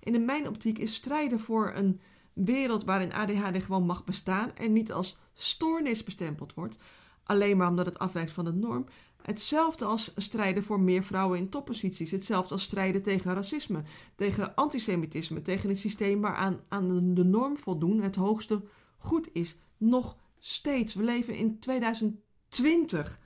En 0.00 0.14
in 0.14 0.24
mijn 0.24 0.48
optiek 0.48 0.78
is 0.78 0.94
strijden 0.94 1.40
voor 1.40 1.72
een 1.74 2.00
wereld 2.32 2.84
waarin 2.84 3.12
ADHD 3.12 3.62
gewoon 3.62 3.86
mag 3.86 4.04
bestaan 4.04 4.56
en 4.56 4.72
niet 4.72 4.92
als 4.92 5.18
stoornis 5.32 6.04
bestempeld 6.04 6.54
wordt, 6.54 6.76
alleen 7.24 7.56
maar 7.56 7.68
omdat 7.68 7.86
het 7.86 7.98
afwijkt 7.98 8.32
van 8.32 8.44
de 8.44 8.52
norm, 8.52 8.86
Hetzelfde 9.24 9.84
als 9.84 10.12
strijden 10.16 10.64
voor 10.64 10.80
meer 10.80 11.04
vrouwen 11.04 11.38
in 11.38 11.48
topposities. 11.48 12.10
Hetzelfde 12.10 12.52
als 12.54 12.62
strijden 12.62 13.02
tegen 13.02 13.34
racisme, 13.34 13.82
tegen 14.16 14.54
antisemitisme, 14.54 15.42
tegen 15.42 15.70
een 15.70 15.76
systeem 15.76 16.20
waaraan 16.20 16.60
aan 16.68 17.14
de 17.14 17.24
norm 17.24 17.58
voldoen 17.58 18.00
het 18.00 18.16
hoogste 18.16 18.64
goed 18.98 19.28
is. 19.32 19.56
Nog 19.76 20.16
steeds. 20.38 20.94
We 20.94 21.02
leven 21.02 21.34
in 21.34 21.58
2020, 21.58 23.20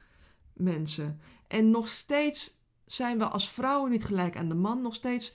mensen. 0.52 1.20
En 1.48 1.70
nog 1.70 1.88
steeds 1.88 2.62
zijn 2.86 3.18
we 3.18 3.28
als 3.28 3.50
vrouwen 3.50 3.90
niet 3.90 4.04
gelijk 4.04 4.36
aan 4.36 4.48
de 4.48 4.54
man. 4.54 4.82
Nog 4.82 4.94
steeds 4.94 5.34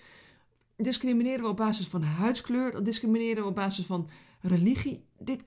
discrimineren 0.77 1.41
we 1.41 1.49
op 1.49 1.57
basis 1.57 1.87
van 1.87 2.03
huidskleur, 2.03 2.83
discrimineren 2.83 3.43
we 3.43 3.49
op 3.49 3.55
basis 3.55 3.85
van 3.85 4.09
religie. 4.41 5.05
Dit 5.19 5.43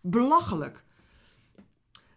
belachelijk. 0.00 0.84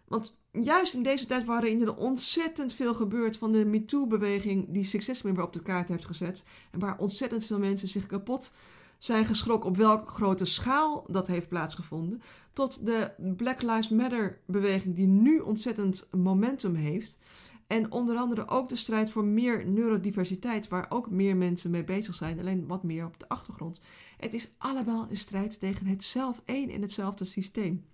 Want 0.04 0.39
juist 0.52 0.94
in 0.94 1.02
deze 1.02 1.26
tijd 1.26 1.44
waarin 1.44 1.80
er 1.80 1.96
ontzettend 1.96 2.72
veel 2.72 2.94
gebeurt 2.94 3.36
van 3.36 3.52
de 3.52 3.64
MeToo-beweging 3.64 4.66
die 4.68 4.84
seksisme 4.84 5.32
weer 5.32 5.44
op 5.44 5.52
de 5.52 5.62
kaart 5.62 5.88
heeft 5.88 6.04
gezet. 6.04 6.44
En 6.70 6.78
waar 6.78 6.98
ontzettend 6.98 7.44
veel 7.44 7.58
mensen 7.58 7.88
zich 7.88 8.06
kapot 8.06 8.52
zijn 8.98 9.24
geschrokken 9.24 9.70
op 9.70 9.76
welke 9.76 10.10
grote 10.10 10.44
schaal 10.44 11.06
dat 11.10 11.26
heeft 11.26 11.48
plaatsgevonden. 11.48 12.22
Tot 12.52 12.86
de 12.86 13.10
Black 13.36 13.62
Lives 13.62 13.88
Matter-beweging 13.88 14.94
die 14.94 15.06
nu 15.06 15.38
ontzettend 15.38 16.08
momentum 16.10 16.74
heeft. 16.74 17.18
En 17.66 17.92
onder 17.92 18.16
andere 18.16 18.48
ook 18.48 18.68
de 18.68 18.76
strijd 18.76 19.10
voor 19.10 19.24
meer 19.24 19.66
neurodiversiteit, 19.66 20.68
waar 20.68 20.86
ook 20.88 21.10
meer 21.10 21.36
mensen 21.36 21.70
mee 21.70 21.84
bezig 21.84 22.14
zijn, 22.14 22.38
alleen 22.38 22.66
wat 22.66 22.82
meer 22.82 23.04
op 23.04 23.18
de 23.18 23.28
achtergrond. 23.28 23.80
Het 24.16 24.34
is 24.34 24.54
allemaal 24.58 25.06
een 25.10 25.16
strijd 25.16 25.60
tegen 25.60 25.86
het 25.86 26.04
zelf 26.04 26.42
één 26.44 26.70
en 26.70 26.82
hetzelfde 26.82 27.24
systeem. 27.24 27.84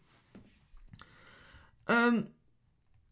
Um, 1.86 2.34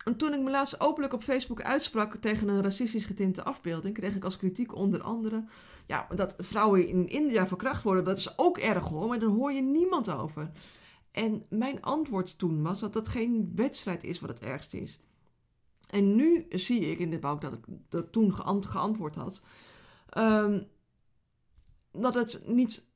en 0.05 0.17
toen 0.17 0.33
ik 0.33 0.41
me 0.41 0.51
laatst 0.51 0.81
openlijk 0.81 1.13
op 1.13 1.23
Facebook 1.23 1.63
uitsprak 1.63 2.17
tegen 2.17 2.49
een 2.49 2.63
racistisch 2.63 3.05
getinte 3.05 3.43
afbeelding, 3.43 3.95
kreeg 3.95 4.15
ik 4.15 4.25
als 4.25 4.37
kritiek 4.37 4.75
onder 4.75 5.03
andere 5.03 5.45
ja, 5.87 6.07
dat 6.15 6.35
vrouwen 6.39 6.89
in 6.89 7.09
India 7.09 7.47
verkracht 7.47 7.83
worden. 7.83 8.05
Dat 8.05 8.19
is 8.19 8.39
ook 8.39 8.59
erg 8.59 8.85
hoor, 8.89 9.09
maar 9.09 9.19
daar 9.19 9.29
hoor 9.29 9.53
je 9.53 9.63
niemand 9.63 10.11
over. 10.11 10.51
En 11.11 11.47
mijn 11.49 11.83
antwoord 11.83 12.39
toen 12.39 12.63
was 12.63 12.81
dat 12.81 12.93
dat 12.93 13.09
geen 13.09 13.53
wedstrijd 13.55 14.05
is 14.05 14.21
wat 14.21 14.31
het 14.31 14.41
ergste 14.41 14.81
is. 14.81 15.01
En 15.91 16.17
nu 16.17 16.47
zie 16.51 16.91
ik, 16.91 16.99
in 16.99 17.11
dit 17.11 17.21
wou 17.21 17.41
dat 17.41 17.53
ik 17.53 17.65
dat 17.89 18.13
toen 18.13 18.35
geantwoord 18.35 19.15
had, 19.15 19.43
um, 20.19 20.65
dat 21.93 22.15
het 22.15 22.43
niet 22.47 22.89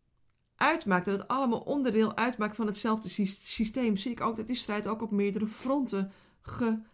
uitmaakt, 0.57 1.05
dat 1.05 1.18
het 1.18 1.29
allemaal 1.29 1.61
onderdeel 1.61 2.16
uitmaakt 2.16 2.57
van 2.57 2.66
hetzelfde 2.66 3.09
systeem, 3.09 3.97
zie 3.97 4.11
ik 4.11 4.21
ook 4.21 4.37
dat 4.37 4.47
die 4.47 4.57
strijd 4.57 4.87
ook 4.87 5.03
op 5.03 5.11
meerdere 5.11 5.49
fronten 5.49 6.12
gevoerd 6.40 6.87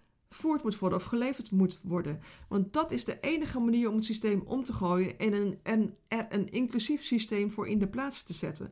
moet 0.43 0.79
worden 0.79 0.99
of 0.99 1.05
geleverd 1.05 1.51
moet 1.51 1.81
worden. 1.83 2.21
Want 2.49 2.73
dat 2.73 2.91
is 2.91 3.05
de 3.05 3.19
enige 3.21 3.61
manier 3.61 3.89
om 3.89 3.97
het 3.97 4.05
systeem 4.05 4.43
om 4.47 4.65
te 4.65 4.73
gooien 4.73 5.19
en 5.19 5.33
een, 5.33 5.59
en 5.63 5.97
er 6.09 6.27
een 6.29 6.49
inclusief 6.51 7.03
systeem 7.03 7.51
voor 7.51 7.69
in 7.69 7.79
de 7.79 7.89
plaats 7.89 8.23
te 8.23 8.33
zetten. 8.33 8.71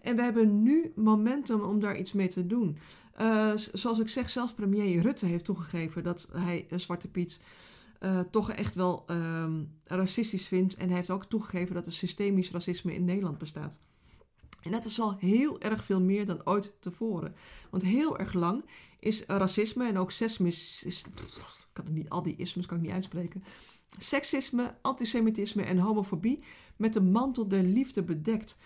En 0.00 0.16
we 0.16 0.22
hebben 0.22 0.62
nu 0.62 0.92
momentum 0.96 1.60
om 1.60 1.80
daar 1.80 1.98
iets 1.98 2.12
mee 2.12 2.28
te 2.28 2.46
doen. 2.46 2.78
Uh, 3.20 3.52
zoals 3.72 3.98
ik 3.98 4.08
zeg, 4.08 4.30
zelfs 4.30 4.54
premier 4.54 5.02
Rutte 5.02 5.26
heeft 5.26 5.44
toegegeven 5.44 6.02
dat 6.02 6.28
hij 6.32 6.66
uh, 6.70 6.78
Zwarte 6.78 7.10
Piet 7.10 7.40
uh, 8.00 8.20
toch 8.20 8.52
echt 8.52 8.74
wel 8.74 9.04
uh, 9.10 9.44
racistisch 9.84 10.48
vindt. 10.48 10.74
En 10.74 10.86
hij 10.86 10.96
heeft 10.96 11.10
ook 11.10 11.24
toegegeven 11.24 11.74
dat 11.74 11.86
er 11.86 11.92
systemisch 11.92 12.50
racisme 12.50 12.94
in 12.94 13.04
Nederland 13.04 13.38
bestaat. 13.38 13.78
En 14.64 14.70
dat 14.70 14.84
is 14.84 15.00
al 15.00 15.16
heel 15.18 15.60
erg 15.60 15.84
veel 15.84 16.00
meer 16.00 16.26
dan 16.26 16.46
ooit 16.46 16.76
tevoren. 16.80 17.34
Want 17.70 17.82
heel 17.82 18.18
erg 18.18 18.32
lang 18.32 18.64
is 19.00 19.24
racisme 19.26 19.86
en 19.86 19.98
ook 19.98 20.10
sesmis... 20.10 20.82
Is, 20.84 21.04
kan 21.72 21.92
niet, 21.92 22.08
al 22.08 22.22
die 22.22 22.36
ismes 22.36 22.66
kan 22.66 22.76
ik 22.76 22.82
niet 22.82 22.92
uitspreken. 22.92 23.42
Seksisme, 23.98 24.76
antisemitisme 24.82 25.62
en 25.62 25.78
homofobie 25.78 26.44
met 26.76 26.92
de 26.92 27.02
mantel 27.02 27.48
der 27.48 27.62
liefde 27.62 28.02
bedekt. 28.02 28.58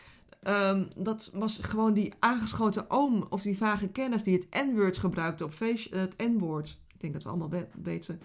Um, 0.43 0.89
dat 0.97 1.31
was 1.35 1.59
gewoon 1.59 1.95
die 1.95 2.13
aangeschoten 2.19 2.91
oom 2.91 3.27
of 3.29 3.43
die 3.43 3.57
vage 3.57 3.89
kennis 3.89 4.23
die 4.23 4.35
het 4.35 4.67
N-woord 4.67 4.99
gebruikte 4.99 5.45
op 5.45 5.53
feest, 5.53 5.95
het 5.95 6.17
N-woord. 6.17 6.79
Ik 6.95 7.01
denk 7.01 7.13
dat 7.13 7.23
we 7.23 7.29
allemaal 7.29 7.67
weten 7.83 8.21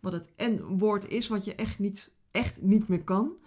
wat 0.00 0.12
het 0.12 0.30
N-woord 0.36 1.08
is, 1.08 1.28
wat 1.28 1.44
je 1.44 1.54
echt 1.54 1.78
niet, 1.78 2.12
echt 2.30 2.62
niet 2.62 2.88
meer 2.88 3.04
kan 3.04 3.38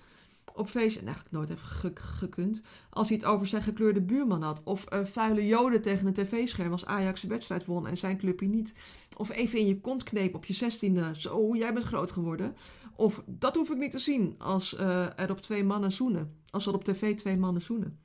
op 0.56 0.68
feestje, 0.68 1.00
en 1.00 1.06
eigenlijk 1.06 1.36
nooit 1.36 1.50
heeft 1.50 2.00
gekund, 2.00 2.62
als 2.90 3.08
hij 3.08 3.18
het 3.18 3.26
over 3.26 3.48
zijn 3.48 3.64
gekleurde 3.64 4.02
buurman 4.02 4.42
had. 4.42 4.62
Of 4.64 4.86
vuile 5.04 5.48
joden 5.48 5.82
tegen 5.82 6.08
een 6.08 6.14
tv-scherm 6.14 6.72
als 6.72 6.86
Ajax 6.86 7.24
een 7.24 7.30
wedstrijd 7.30 7.66
won 7.66 7.88
en 7.88 7.98
zijn 7.98 8.18
clubje 8.18 8.48
niet. 8.48 8.74
Of 9.18 9.32
even 9.32 9.60
in 9.60 9.68
je 9.68 9.82
kont 9.82 10.04
kneep 10.04 10.36
op 10.36 10.46
je 10.46 10.54
zestiende, 10.54 11.12
zo, 11.18 11.56
jij 11.56 11.74
bent 11.74 11.86
groot 11.86 12.12
geworden. 12.12 12.56
Of 12.96 13.24
dat 13.26 13.56
hoef 13.56 13.70
ik 13.70 13.78
niet 13.78 13.92
te 13.92 14.00
zien 14.00 14.36
als 14.38 14.74
uh, 14.74 15.20
er 15.20 15.32
op 15.32 15.42
twee 15.42 15.64
mannen 15.64 15.92
zoenen. 15.92 16.42
Als 16.50 16.66
er 16.66 16.74
op 16.74 16.84
tv 16.84 17.16
twee 17.16 17.38
mannen 17.38 17.62
zoenen. 17.62 18.00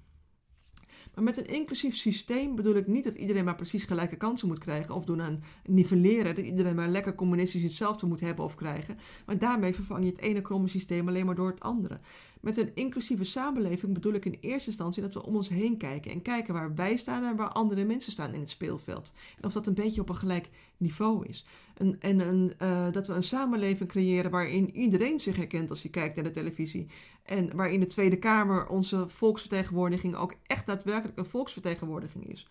Maar 1.19 1.27
met 1.27 1.37
een 1.37 1.55
inclusief 1.55 1.97
systeem 1.97 2.55
bedoel 2.55 2.75
ik 2.75 2.87
niet 2.87 3.05
dat 3.05 3.15
iedereen 3.15 3.45
maar 3.45 3.55
precies 3.55 3.85
gelijke 3.85 4.17
kansen 4.17 4.49
moet 4.49 4.59
krijgen 4.59 4.95
of 4.95 5.05
doen 5.05 5.23
aan 5.23 5.43
nivelleren, 5.65 6.35
dat 6.35 6.45
iedereen 6.45 6.75
maar 6.75 6.89
lekker 6.89 7.15
communistisch 7.15 7.63
hetzelfde 7.63 8.07
moet 8.07 8.21
hebben 8.21 8.45
of 8.45 8.55
krijgen. 8.55 8.99
Maar 9.27 9.39
daarmee 9.39 9.75
vervang 9.75 10.05
je 10.05 10.11
het 10.11 10.21
ene 10.21 10.41
kromme 10.41 10.69
systeem 10.69 11.09
alleen 11.09 11.27
maar 11.27 11.35
door 11.35 11.51
het 11.51 11.61
andere. 11.61 12.01
Met 12.41 12.57
een 12.57 12.71
inclusieve 12.75 13.25
samenleving 13.25 13.95
bedoel 13.95 14.13
ik 14.13 14.25
in 14.25 14.37
eerste 14.41 14.69
instantie 14.69 15.03
dat 15.03 15.15
we 15.15 15.27
om 15.27 15.37
ons 15.37 15.49
heen 15.49 15.77
kijken 15.77 16.11
en 16.11 16.23
kijken 16.23 16.55
waar 16.55 16.75
wij 16.75 16.97
staan 16.97 17.25
en 17.25 17.37
waar 17.37 17.49
andere 17.49 17.85
mensen 17.85 18.13
staan 18.13 18.35
in 18.35 18.41
het 18.41 18.51
speelveld. 18.51 19.13
En 19.37 19.45
of 19.45 19.53
dat 19.53 19.67
een 19.67 19.75
beetje 19.75 20.01
op 20.01 20.09
een 20.09 20.17
gelijk 20.17 20.49
niveau 20.77 21.27
is. 21.27 21.45
En, 21.75 21.97
en 22.01 22.21
een, 22.29 22.53
uh, 22.63 22.91
dat 22.91 23.07
we 23.07 23.13
een 23.13 23.23
samenleving 23.23 23.89
creëren 23.89 24.31
waarin 24.31 24.77
iedereen 24.77 25.21
zich 25.21 25.37
herkent 25.37 25.71
als 25.71 25.83
hij 25.83 25.91
kijkt 25.91 26.15
naar 26.15 26.25
de 26.25 26.31
televisie. 26.31 26.87
En 27.23 27.57
waarin 27.57 27.81
de 27.81 27.87
Tweede 27.87 28.19
Kamer 28.19 28.67
onze 28.67 29.09
volksvertegenwoordiging 29.09 30.17
ook 30.17 30.35
echt 30.47 30.67
daadwerkelijk 30.67 31.19
een 31.19 31.27
volksvertegenwoordiging 31.27 32.27
is. 32.27 32.49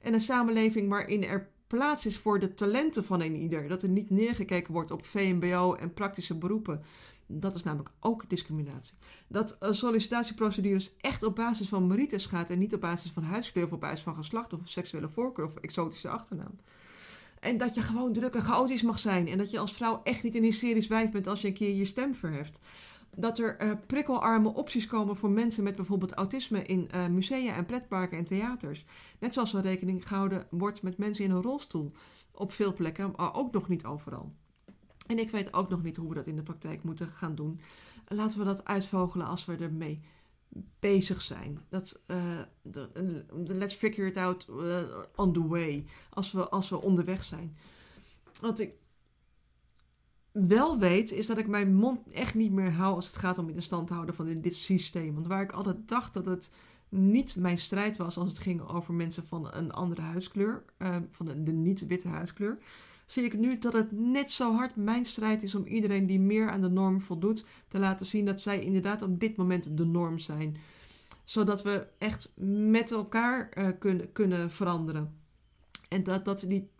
En 0.00 0.14
een 0.14 0.20
samenleving 0.20 0.88
waarin 0.88 1.24
er 1.24 1.50
plaats 1.66 2.06
is 2.06 2.18
voor 2.18 2.38
de 2.38 2.54
talenten 2.54 3.04
van 3.04 3.20
een 3.20 3.36
ieder. 3.36 3.68
Dat 3.68 3.82
er 3.82 3.88
niet 3.88 4.10
neergekeken 4.10 4.72
wordt 4.72 4.90
op 4.90 5.04
VMBO 5.04 5.74
en 5.74 5.94
praktische 5.94 6.38
beroepen. 6.38 6.82
Dat 7.32 7.54
is 7.54 7.62
namelijk 7.62 7.90
ook 8.00 8.24
discriminatie. 8.28 8.96
Dat 9.28 9.56
uh, 9.62 9.72
sollicitatieprocedures 9.72 10.96
echt 10.96 11.22
op 11.22 11.34
basis 11.34 11.68
van 11.68 11.86
merites 11.86 12.26
gaat 12.26 12.50
en 12.50 12.58
niet 12.58 12.74
op 12.74 12.80
basis 12.80 13.10
van 13.10 13.22
huidskleur 13.22 13.64
of 13.64 13.72
op 13.72 13.80
basis 13.80 14.00
van 14.00 14.14
geslacht 14.14 14.52
of 14.52 14.60
seksuele 14.64 15.08
voorkeur 15.08 15.46
of 15.46 15.56
exotische 15.56 16.08
achternaam. 16.08 16.58
En 17.40 17.58
dat 17.58 17.74
je 17.74 17.82
gewoon 17.82 18.12
druk 18.12 18.34
en 18.34 18.42
chaotisch 18.42 18.82
mag 18.82 18.98
zijn. 18.98 19.28
En 19.28 19.38
dat 19.38 19.50
je 19.50 19.58
als 19.58 19.72
vrouw 19.72 20.00
echt 20.04 20.22
niet 20.22 20.34
een 20.34 20.42
hysterisch 20.42 20.86
wijf 20.86 21.10
bent 21.10 21.26
als 21.26 21.40
je 21.40 21.48
een 21.48 21.54
keer 21.54 21.74
je 21.74 21.84
stem 21.84 22.14
verheft. 22.14 22.60
Dat 23.16 23.38
er 23.38 23.62
uh, 23.62 23.72
prikkelarme 23.86 24.54
opties 24.54 24.86
komen 24.86 25.16
voor 25.16 25.30
mensen 25.30 25.64
met 25.64 25.76
bijvoorbeeld 25.76 26.12
autisme 26.12 26.62
in 26.62 26.88
uh, 26.94 27.06
musea 27.06 27.54
en 27.54 27.66
pretparken 27.66 28.18
en 28.18 28.24
theaters. 28.24 28.84
Net 29.18 29.32
zoals 29.34 29.54
er 29.54 29.62
rekening 29.62 30.08
gehouden 30.08 30.46
wordt 30.50 30.82
met 30.82 30.98
mensen 30.98 31.24
in 31.24 31.30
een 31.30 31.42
rolstoel. 31.42 31.92
Op 32.32 32.52
veel 32.52 32.74
plekken, 32.74 33.12
maar 33.16 33.34
ook 33.34 33.52
nog 33.52 33.68
niet 33.68 33.84
overal. 33.84 34.32
En 35.10 35.18
ik 35.18 35.30
weet 35.30 35.52
ook 35.52 35.68
nog 35.68 35.82
niet 35.82 35.96
hoe 35.96 36.08
we 36.08 36.14
dat 36.14 36.26
in 36.26 36.36
de 36.36 36.42
praktijk 36.42 36.82
moeten 36.82 37.08
gaan 37.08 37.34
doen. 37.34 37.60
Laten 38.06 38.38
we 38.38 38.44
dat 38.44 38.64
uitvogelen 38.64 39.26
als 39.26 39.44
we 39.44 39.56
ermee 39.56 40.00
bezig 40.78 41.22
zijn. 41.22 41.60
Dat, 41.68 42.02
uh, 42.06 42.38
let's 43.46 43.74
figure 43.74 44.08
it 44.08 44.16
out 44.16 44.46
uh, 44.50 44.82
on 45.14 45.32
the 45.32 45.46
way. 45.46 45.86
Als 46.10 46.32
we, 46.32 46.48
als 46.48 46.68
we 46.68 46.80
onderweg 46.80 47.24
zijn. 47.24 47.56
Wat 48.40 48.58
ik 48.58 48.72
wel 50.32 50.78
weet, 50.78 51.12
is 51.12 51.26
dat 51.26 51.38
ik 51.38 51.48
mijn 51.48 51.74
mond 51.74 52.12
echt 52.12 52.34
niet 52.34 52.52
meer 52.52 52.72
hou 52.72 52.94
als 52.94 53.06
het 53.06 53.16
gaat 53.16 53.38
om 53.38 53.48
in 53.48 53.54
de 53.54 53.60
stand 53.60 53.88
houden 53.88 54.14
van 54.14 54.40
dit 54.40 54.54
systeem. 54.54 55.14
Want 55.14 55.26
waar 55.26 55.42
ik 55.42 55.52
altijd 55.52 55.88
dacht 55.88 56.14
dat 56.14 56.26
het 56.26 56.50
niet 56.88 57.36
mijn 57.36 57.58
strijd 57.58 57.96
was 57.96 58.16
als 58.16 58.28
het 58.28 58.38
ging 58.38 58.60
over 58.60 58.94
mensen 58.94 59.26
van 59.26 59.54
een 59.54 59.72
andere 59.72 60.00
huidskleur, 60.00 60.64
van 61.10 61.44
de 61.44 61.52
niet-witte 61.52 62.08
huidskleur, 62.08 62.58
zie 63.12 63.24
ik 63.24 63.38
nu 63.38 63.58
dat 63.58 63.72
het 63.72 63.92
net 63.92 64.32
zo 64.32 64.54
hard 64.54 64.76
mijn 64.76 65.04
strijd 65.04 65.42
is 65.42 65.54
om 65.54 65.66
iedereen 65.66 66.06
die 66.06 66.20
meer 66.20 66.50
aan 66.50 66.60
de 66.60 66.70
norm 66.70 67.02
voldoet 67.02 67.44
te 67.68 67.78
laten 67.78 68.06
zien 68.06 68.24
dat 68.24 68.40
zij 68.40 68.60
inderdaad 68.60 69.02
op 69.02 69.20
dit 69.20 69.36
moment 69.36 69.76
de 69.76 69.86
norm 69.86 70.18
zijn. 70.18 70.56
Zodat 71.24 71.62
we 71.62 71.86
echt 71.98 72.32
met 72.70 72.90
elkaar 72.90 73.50
uh, 73.58 73.68
kunnen, 73.78 74.12
kunnen 74.12 74.50
veranderen. 74.50 75.18
En 75.88 76.02
dat, 76.02 76.24
dat, 76.24 76.44
die, 76.48 76.70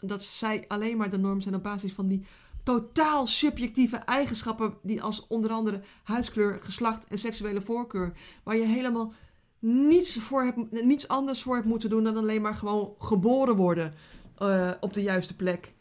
dat 0.00 0.22
zij 0.22 0.64
alleen 0.68 0.96
maar 0.96 1.10
de 1.10 1.18
norm 1.18 1.40
zijn 1.40 1.54
op 1.54 1.62
basis 1.62 1.92
van 1.92 2.06
die 2.06 2.24
totaal 2.62 3.26
subjectieve 3.26 3.96
eigenschappen 3.96 4.74
die 4.82 5.02
als 5.02 5.26
onder 5.26 5.50
andere 5.50 5.80
huidskleur, 6.02 6.60
geslacht 6.60 7.04
en 7.04 7.18
seksuele 7.18 7.62
voorkeur, 7.62 8.12
waar 8.42 8.56
je 8.56 8.66
helemaal 8.66 9.12
niets, 9.58 10.18
voor 10.18 10.42
hebt, 10.42 10.82
niets 10.84 11.08
anders 11.08 11.42
voor 11.42 11.54
hebt 11.54 11.66
moeten 11.66 11.90
doen 11.90 12.04
dan 12.04 12.16
alleen 12.16 12.42
maar 12.42 12.54
gewoon 12.54 12.94
geboren 12.98 13.56
worden 13.56 13.94
uh, 14.42 14.70
op 14.80 14.92
de 14.92 15.02
juiste 15.02 15.36
plek. 15.36 15.74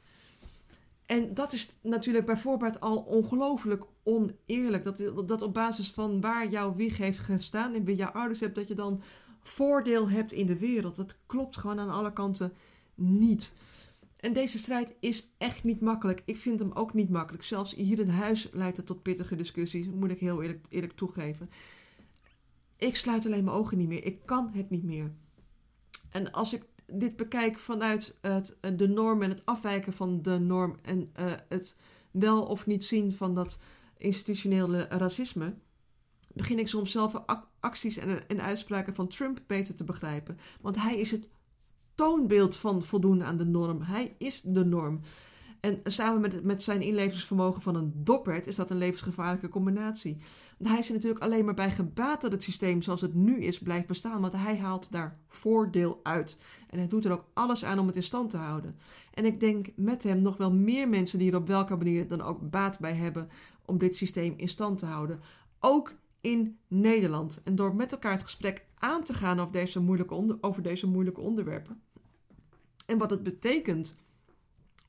En 1.06 1.34
dat 1.34 1.54
is 1.54 1.78
natuurlijk 1.82 2.26
bij 2.26 2.38
voorbaat 2.38 2.80
al 2.80 2.98
ongelooflijk 2.98 3.84
oneerlijk. 4.04 4.84
Dat, 4.84 5.28
dat 5.28 5.42
op 5.42 5.54
basis 5.54 5.92
van 5.92 6.22
waar 6.22 6.50
jouw 6.50 6.76
wieg 6.76 6.98
heeft 6.98 7.20
gestaan 7.20 7.74
en 7.74 7.84
wie 7.84 7.96
jouw 7.96 8.12
ouders 8.12 8.40
hebt, 8.40 8.56
dat 8.56 8.68
je 8.68 8.76
dan 8.76 9.02
voordeel 9.42 10.10
hebt 10.10 10.32
in 10.32 10.46
de 10.46 10.58
wereld. 10.58 10.96
Dat 10.96 11.16
klopt 11.26 11.58
gewoon 11.58 11.80
aan 11.80 11.90
alle 11.90 12.14
kanten 12.14 12.54
niet. 12.96 13.56
En 14.20 14.34
deze 14.34 14.58
strijd 14.58 14.96
is 15.00 15.34
echt 15.38 15.64
niet 15.64 15.82
makkelijk. 15.82 16.22
Ik 16.26 16.38
vind 16.38 16.60
hem 16.60 16.72
ook 16.72 16.94
niet 16.94 17.10
makkelijk. 17.10 17.44
Zelfs 17.44 17.76
hier 17.76 18.00
in 18.00 18.10
huis 18.10 18.50
leidt 18.52 18.78
het 18.78 18.86
tot 18.86 19.02
pittige 19.02 19.36
discussies, 19.36 19.88
moet 19.88 20.12
ik 20.12 20.20
heel 20.20 20.42
eerlijk, 20.42 20.66
eerlijk 20.70 20.94
toegeven. 20.94 21.50
Ik 22.78 22.96
sluit 22.96 23.26
alleen 23.26 23.44
mijn 23.44 23.58
ogen 23.58 23.78
niet 23.78 23.88
meer. 23.88 24.06
Ik 24.06 24.26
kan 24.26 24.50
het 24.54 24.70
niet 24.70 24.84
meer. 24.84 25.12
En 26.10 26.32
als 26.32 26.54
ik 26.54 26.66
dit 26.92 27.16
bekijk 27.16 27.60
vanuit 27.60 28.18
het, 28.22 28.58
de 28.76 28.88
norm 28.88 29.22
en 29.22 29.30
het 29.30 29.46
afwijken 29.46 29.94
van 29.94 30.22
de 30.22 30.40
norm 30.40 30.76
en 30.82 31.00
uh, 31.20 31.26
het 31.48 31.76
wel 32.12 32.44
of 32.44 32.66
niet 32.66 32.86
zien 32.86 33.14
van 33.14 33.36
dat 33.36 33.60
institutionele 33.98 34.86
racisme, 34.90 35.56
begin 36.34 36.60
ik 36.60 36.68
soms 36.68 36.92
zelf 36.92 37.24
acties 37.60 37.98
en, 37.98 38.28
en 38.28 38.42
uitspraken 38.42 38.96
van 38.96 39.08
Trump 39.08 39.42
beter 39.48 39.76
te 39.76 39.84
begrijpen. 39.84 40.38
Want 40.62 40.82
hij 40.82 40.98
is 40.98 41.12
het 41.12 41.30
toonbeeld 41.96 42.58
van 42.58 42.84
voldoen 42.84 43.24
aan 43.24 43.38
de 43.38 43.46
norm. 43.46 43.82
Hij 43.82 44.16
is 44.18 44.42
de 44.42 44.66
norm. 44.66 45.00
En 45.68 45.80
samen 45.84 46.22
met, 46.22 46.44
met 46.44 46.64
zijn 46.64 46.82
inlevingsvermogen 46.82 47.62
van 47.62 47.76
een 47.76 47.92
doppert 47.96 48.48
is 48.48 48.56
dat 48.56 48.70
een 48.70 48.78
levensgevaarlijke 48.78 49.50
combinatie. 49.50 50.18
Hij 50.64 50.78
is 50.78 50.88
er 50.88 50.94
natuurlijk 50.94 51.24
alleen 51.24 51.46
maar 51.46 51.54
bij 51.54 51.72
gebaat 51.72 52.22
dat 52.22 52.32
het 52.32 52.44
systeem 52.44 52.82
zoals 52.82 53.02
het 53.02 53.14
nu 53.14 53.40
is 53.40 53.60
blijft 53.60 53.88
bestaan, 53.88 54.22
want 54.22 54.34
hij 54.34 54.58
haalt 54.58 54.92
daar 54.92 55.18
voordeel 55.28 56.00
uit. 56.04 56.38
En 56.70 56.78
hij 56.78 56.88
doet 56.88 57.06
er 57.06 57.12
ook 57.12 57.26
alles 57.34 57.66
aan 57.66 57.80
om 57.80 57.88
het 57.88 57.96
in 57.96 58.04
stand 58.04 58.30
te 58.30 58.38
houden. 58.38 58.76
En 59.14 59.26
ik 59.26 59.40
denk 59.40 59.68
met 59.76 60.04
hem 60.04 60.22
nog 60.22 60.38
wel 60.38 60.54
meer 60.54 60.90
mensen 60.90 61.20
die 61.20 61.32
er 61.32 61.38
op 61.38 61.48
welke 61.48 61.76
manier 61.76 62.08
dan 62.08 62.22
ook 62.22 62.50
baat 62.50 62.80
bij 62.80 62.94
hebben 62.94 63.30
om 63.66 63.78
dit 63.78 63.96
systeem 63.96 64.34
in 64.38 64.50
stand 64.50 64.78
te 64.78 64.86
houden. 64.86 65.20
Ook 65.60 65.96
in 66.22 66.58
Nederland. 66.68 67.42
En 67.44 67.56
door 67.56 67.76
met 67.76 67.92
elkaar 67.92 68.12
het 68.12 68.24
gesprek 68.24 68.66
aan 68.76 69.04
te 69.04 69.14
gaan 69.14 69.40
over 69.40 69.54
deze 69.54 69.80
moeilijke, 69.80 70.14
onder, 70.14 70.38
over 70.42 70.64
deze 70.64 70.88
moeilijke 70.88 71.22
onderwerpen. 71.22 71.82
En 72.86 72.98
wat 72.98 73.10
het 73.10 73.24
betekent 73.24 73.96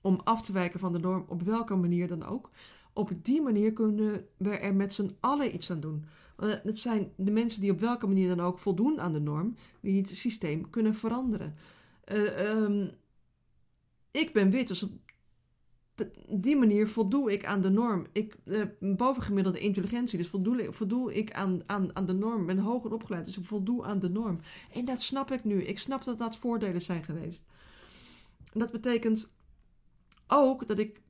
om 0.01 0.21
af 0.25 0.43
te 0.43 0.53
wijken 0.53 0.81
van 0.81 0.93
de 0.93 0.99
norm, 0.99 1.25
op 1.29 1.43
welke 1.43 1.75
manier 1.75 2.09
dan 2.09 2.25
ook. 2.25 2.51
Op 2.93 3.11
die 3.23 3.43
manier 3.43 3.73
kunnen 3.73 4.27
we 4.37 4.51
er 4.51 4.75
met 4.75 4.95
z'n 4.95 5.17
allen 5.21 5.55
iets 5.55 5.71
aan 5.71 5.81
doen. 5.81 6.05
Want 6.37 6.61
het 6.63 6.79
zijn 6.79 7.13
de 7.17 7.31
mensen 7.31 7.61
die 7.61 7.71
op 7.71 7.81
welke 7.81 8.07
manier 8.07 8.29
dan 8.29 8.41
ook 8.41 8.59
voldoen 8.59 9.01
aan 9.01 9.13
de 9.13 9.21
norm, 9.21 9.55
die 9.81 10.01
het 10.01 10.09
systeem 10.09 10.71
kunnen 10.71 10.95
veranderen. 10.95 11.55
Uh, 12.13 12.63
um, 12.63 12.91
ik 14.11 14.33
ben 14.33 14.51
wit, 14.51 14.69
dus 14.69 14.83
op 14.83 14.91
die 16.29 16.57
manier 16.57 16.89
voldoe 16.89 17.33
ik 17.33 17.45
aan 17.45 17.61
de 17.61 17.71
norm. 17.71 18.07
Ik 18.13 18.37
uh, 18.45 18.63
bovengemiddelde 18.81 19.59
intelligentie, 19.59 20.19
dus 20.19 20.29
voldoe, 20.71 21.15
ik 21.15 21.33
aan, 21.33 21.61
aan, 21.67 21.97
aan 21.97 22.07
de 22.07 22.13
norm. 22.15 22.41
Ik 22.41 22.47
ben 22.47 22.59
hoger 22.59 22.93
opgeleid, 22.93 23.25
dus 23.25 23.39
ik 23.39 23.45
voldoe 23.45 23.85
aan 23.85 23.99
de 23.99 24.11
norm. 24.11 24.39
En 24.73 24.85
dat 24.85 25.03
snap 25.03 25.31
ik 25.31 25.45
nu. 25.45 25.63
Ik 25.63 25.79
snap 25.79 26.05
dat 26.05 26.19
dat 26.19 26.37
voordelen 26.37 26.83
zijn 26.83 27.05
geweest. 27.05 27.45
Dat 28.53 28.71
betekent 28.71 29.37
ook 30.29 30.67
dat 30.67 30.79
ik 30.79 31.03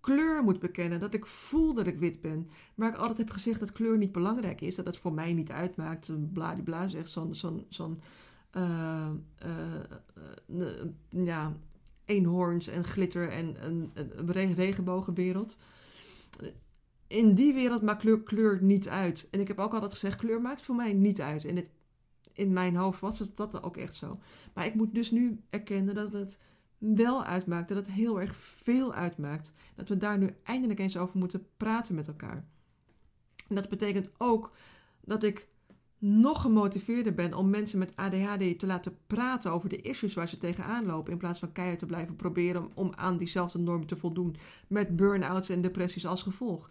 kleur 0.00 0.42
moet 0.42 0.58
bekennen, 0.58 1.00
dat 1.00 1.14
ik 1.14 1.26
voel 1.26 1.74
dat 1.74 1.86
ik 1.86 1.98
wit 1.98 2.20
ben. 2.20 2.48
Maar 2.74 2.88
ik 2.88 2.96
altijd 2.96 3.18
heb 3.18 3.30
gezegd 3.30 3.60
dat 3.60 3.72
kleur 3.72 3.98
niet 3.98 4.12
belangrijk 4.12 4.60
is, 4.60 4.74
dat 4.74 4.86
het 4.86 4.96
voor 4.96 5.12
mij 5.12 5.32
niet 5.32 5.50
uitmaakt. 5.50 6.32
Bladibla 6.32 6.88
zegt 6.88 7.10
zo'n 7.10 7.34
zo'n 7.34 7.66
zo'n 7.68 7.98
ja, 11.08 11.56
eenhoorns 12.04 12.68
en 12.68 12.84
glitter 12.84 13.28
en 13.28 13.66
een, 13.66 13.90
een 13.94 14.54
regenbogenwereld. 14.54 15.56
In 17.06 17.34
die 17.34 17.54
wereld 17.54 17.82
maakt 17.82 18.00
kleur, 18.00 18.22
kleur 18.22 18.62
niet 18.62 18.88
uit. 18.88 19.28
En 19.30 19.40
ik 19.40 19.48
heb 19.48 19.58
ook 19.58 19.72
altijd 19.72 19.92
gezegd, 19.92 20.16
kleur 20.16 20.40
maakt 20.40 20.62
voor 20.62 20.74
mij 20.74 20.92
niet 20.92 21.20
uit. 21.20 21.44
En 21.44 21.56
het, 21.56 21.70
in 22.32 22.52
mijn 22.52 22.76
hoofd 22.76 23.00
was 23.00 23.18
het, 23.18 23.36
dat 23.36 23.62
ook 23.62 23.76
echt 23.76 23.94
zo. 23.94 24.18
Maar 24.54 24.66
ik 24.66 24.74
moet 24.74 24.94
dus 24.94 25.10
nu 25.10 25.40
erkennen 25.50 25.94
dat 25.94 26.12
het 26.12 26.38
wel 26.92 27.24
uitmaakt, 27.24 27.68
dat 27.68 27.76
het 27.76 27.90
heel 27.90 28.20
erg 28.20 28.36
veel 28.36 28.94
uitmaakt. 28.94 29.52
Dat 29.74 29.88
we 29.88 29.96
daar 29.96 30.18
nu 30.18 30.30
eindelijk 30.42 30.80
eens 30.80 30.96
over 30.96 31.18
moeten 31.18 31.46
praten 31.56 31.94
met 31.94 32.06
elkaar. 32.06 32.44
En 33.48 33.54
dat 33.54 33.68
betekent 33.68 34.10
ook 34.18 34.52
dat 35.00 35.22
ik 35.22 35.48
nog 35.98 36.40
gemotiveerder 36.40 37.14
ben 37.14 37.34
om 37.34 37.50
mensen 37.50 37.78
met 37.78 37.96
ADHD 37.96 38.58
te 38.58 38.66
laten 38.66 38.96
praten 39.06 39.50
over 39.50 39.68
de 39.68 39.80
issues 39.80 40.14
waar 40.14 40.28
ze 40.28 40.38
tegenaan 40.38 40.86
lopen. 40.86 41.12
In 41.12 41.18
plaats 41.18 41.38
van 41.38 41.52
keihard 41.52 41.78
te 41.78 41.86
blijven 41.86 42.16
proberen 42.16 42.70
om 42.74 42.92
aan 42.94 43.16
diezelfde 43.16 43.58
norm 43.58 43.86
te 43.86 43.96
voldoen. 43.96 44.36
Met 44.68 44.96
burn-outs 44.96 45.48
en 45.48 45.62
depressies 45.62 46.06
als 46.06 46.22
gevolg. 46.22 46.70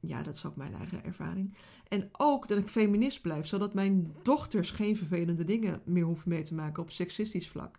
Ja, 0.00 0.22
dat 0.22 0.34
is 0.34 0.44
ook 0.44 0.56
mijn 0.56 0.74
eigen 0.74 1.04
ervaring. 1.04 1.54
En 1.88 2.08
ook 2.12 2.48
dat 2.48 2.58
ik 2.58 2.68
feminist 2.68 3.22
blijf, 3.22 3.46
zodat 3.46 3.74
mijn 3.74 4.12
dochters 4.22 4.70
geen 4.70 4.96
vervelende 4.96 5.44
dingen 5.44 5.80
meer 5.84 6.04
hoeven 6.04 6.28
mee 6.28 6.42
te 6.42 6.54
maken 6.54 6.82
op 6.82 6.90
seksistisch 6.90 7.48
vlak. 7.48 7.78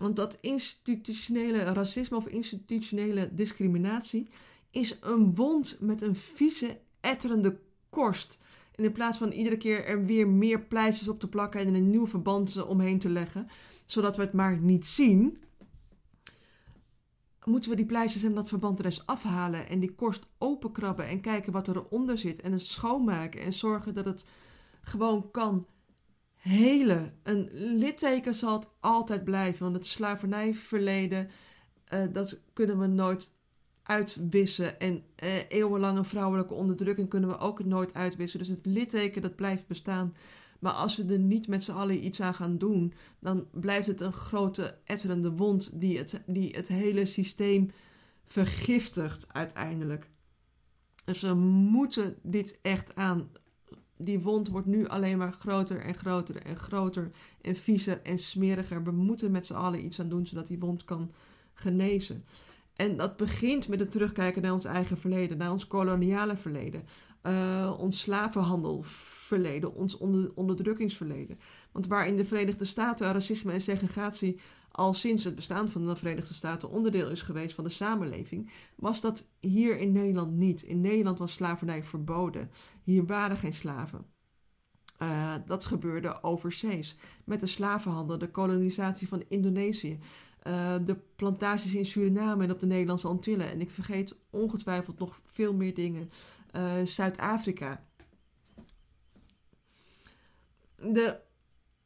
Want 0.00 0.16
dat 0.16 0.38
institutionele 0.40 1.62
racisme 1.62 2.16
of 2.16 2.26
institutionele 2.26 3.34
discriminatie 3.34 4.28
is 4.70 4.98
een 5.00 5.34
wond 5.34 5.76
met 5.80 6.02
een 6.02 6.16
vieze, 6.16 6.80
etterende 7.00 7.58
korst. 7.90 8.38
En 8.74 8.84
in 8.84 8.92
plaats 8.92 9.18
van 9.18 9.30
iedere 9.30 9.56
keer 9.56 9.84
er 9.84 10.04
weer 10.04 10.28
meer 10.28 10.60
pleisters 10.60 11.08
op 11.08 11.20
te 11.20 11.28
plakken 11.28 11.60
en 11.60 11.74
een 11.74 11.90
nieuw 11.90 12.06
verband 12.06 12.62
omheen 12.62 12.98
te 12.98 13.08
leggen, 13.08 13.48
zodat 13.86 14.16
we 14.16 14.22
het 14.22 14.32
maar 14.32 14.58
niet 14.58 14.86
zien, 14.86 15.38
moeten 17.48 17.70
we 17.70 17.76
die 17.76 17.86
pleisters 17.86 18.22
en 18.22 18.34
dat 18.34 18.48
verband 18.48 18.78
er 18.78 18.84
eens 18.84 19.06
afhalen 19.06 19.68
en 19.68 19.78
die 19.78 19.94
korst 19.94 20.26
openkrabben 20.38 21.06
en 21.06 21.20
kijken 21.20 21.52
wat 21.52 21.68
eronder 21.68 22.18
zit 22.18 22.40
en 22.40 22.52
het 22.52 22.66
schoonmaken 22.66 23.40
en 23.40 23.52
zorgen 23.52 23.94
dat 23.94 24.04
het 24.04 24.24
gewoon 24.80 25.30
kan 25.30 25.66
hele. 26.38 27.12
Een 27.22 27.48
litteken 27.52 28.34
zal 28.34 28.58
het 28.58 28.68
altijd 28.80 29.24
blijven, 29.24 29.62
want 29.62 29.76
het 29.76 29.86
slavernijverleden, 29.86 31.28
uh, 31.92 32.00
dat 32.12 32.40
kunnen 32.52 32.78
we 32.78 32.86
nooit 32.86 33.36
uitwissen. 33.82 34.80
En 34.80 35.04
uh, 35.22 35.30
eeuwenlange 35.48 36.04
vrouwelijke 36.04 36.54
onderdrukking 36.54 37.08
kunnen 37.08 37.30
we 37.30 37.38
ook 37.38 37.64
nooit 37.64 37.94
uitwissen. 37.94 38.38
Dus 38.38 38.48
het 38.48 38.66
litteken 38.66 39.22
dat 39.22 39.36
blijft 39.36 39.66
bestaan. 39.66 40.14
Maar 40.58 40.72
als 40.72 40.96
we 40.96 41.12
er 41.12 41.18
niet 41.18 41.48
met 41.48 41.62
z'n 41.62 41.72
allen 41.72 42.04
iets 42.04 42.20
aan 42.20 42.34
gaan 42.34 42.58
doen, 42.58 42.94
dan 43.18 43.46
blijft 43.50 43.86
het 43.86 44.00
een 44.00 44.12
grote 44.12 44.78
etterende 44.84 45.32
wond 45.32 45.80
die 45.80 45.98
het, 45.98 46.22
die 46.26 46.56
het 46.56 46.68
hele 46.68 47.06
systeem 47.06 47.70
vergiftigt 48.24 49.26
uiteindelijk. 49.32 50.10
Dus 51.04 51.20
we 51.20 51.34
moeten 51.34 52.16
dit 52.22 52.58
echt 52.62 52.94
aan 52.94 53.28
die 53.98 54.20
wond 54.20 54.48
wordt 54.48 54.66
nu 54.66 54.86
alleen 54.86 55.18
maar 55.18 55.32
groter 55.32 55.80
en 55.80 55.94
groter 55.94 56.42
en 56.42 56.56
groter 56.56 57.10
en 57.40 57.56
viezer 57.56 58.00
en 58.02 58.18
smeriger. 58.18 58.82
We 58.84 58.90
moeten 58.90 59.30
met 59.30 59.46
z'n 59.46 59.54
allen 59.54 59.84
iets 59.84 60.00
aan 60.00 60.08
doen 60.08 60.26
zodat 60.26 60.46
die 60.46 60.58
wond 60.58 60.84
kan 60.84 61.10
genezen. 61.54 62.24
En 62.76 62.96
dat 62.96 63.16
begint 63.16 63.68
met 63.68 63.80
het 63.80 63.90
terugkijken 63.90 64.42
naar 64.42 64.52
ons 64.52 64.64
eigen 64.64 64.98
verleden, 64.98 65.38
naar 65.38 65.52
ons 65.52 65.66
koloniale 65.66 66.36
verleden, 66.36 66.82
uh, 67.22 67.74
ons 67.78 68.00
slavenhandelverleden, 68.00 69.74
ons 69.74 69.96
onder, 69.96 70.30
onderdrukkingsverleden. 70.34 71.38
Want 71.72 71.86
waar 71.86 72.06
in 72.06 72.16
de 72.16 72.24
Verenigde 72.24 72.64
Staten 72.64 73.12
racisme 73.12 73.52
en 73.52 73.60
segregatie 73.60 74.40
al 74.78 74.94
sinds 74.94 75.24
het 75.24 75.34
bestaan 75.34 75.70
van 75.70 75.86
de 75.86 75.96
Verenigde 75.96 76.34
Staten 76.34 76.70
onderdeel 76.70 77.10
is 77.10 77.22
geweest 77.22 77.54
van 77.54 77.64
de 77.64 77.70
samenleving, 77.70 78.50
was 78.76 79.00
dat 79.00 79.26
hier 79.40 79.78
in 79.78 79.92
Nederland 79.92 80.32
niet. 80.32 80.62
In 80.62 80.80
Nederland 80.80 81.18
was 81.18 81.32
slavernij 81.32 81.84
verboden. 81.84 82.50
Hier 82.84 83.06
waren 83.06 83.36
geen 83.36 83.52
slaven. 83.52 84.06
Uh, 85.02 85.34
dat 85.46 85.64
gebeurde 85.64 86.22
overzees. 86.22 86.96
Met 87.24 87.40
de 87.40 87.46
slavenhandel, 87.46 88.18
de 88.18 88.30
kolonisatie 88.30 89.08
van 89.08 89.24
Indonesië, 89.28 89.98
uh, 90.46 90.74
de 90.84 90.96
plantages 91.16 91.74
in 91.74 91.86
Suriname 91.86 92.44
en 92.44 92.52
op 92.52 92.60
de 92.60 92.66
Nederlandse 92.66 93.08
Antillen. 93.08 93.50
En 93.50 93.60
ik 93.60 93.70
vergeet 93.70 94.14
ongetwijfeld 94.30 94.98
nog 94.98 95.20
veel 95.24 95.54
meer 95.54 95.74
dingen. 95.74 96.10
Uh, 96.56 96.82
Zuid-Afrika. 96.84 97.84
De 100.76 101.26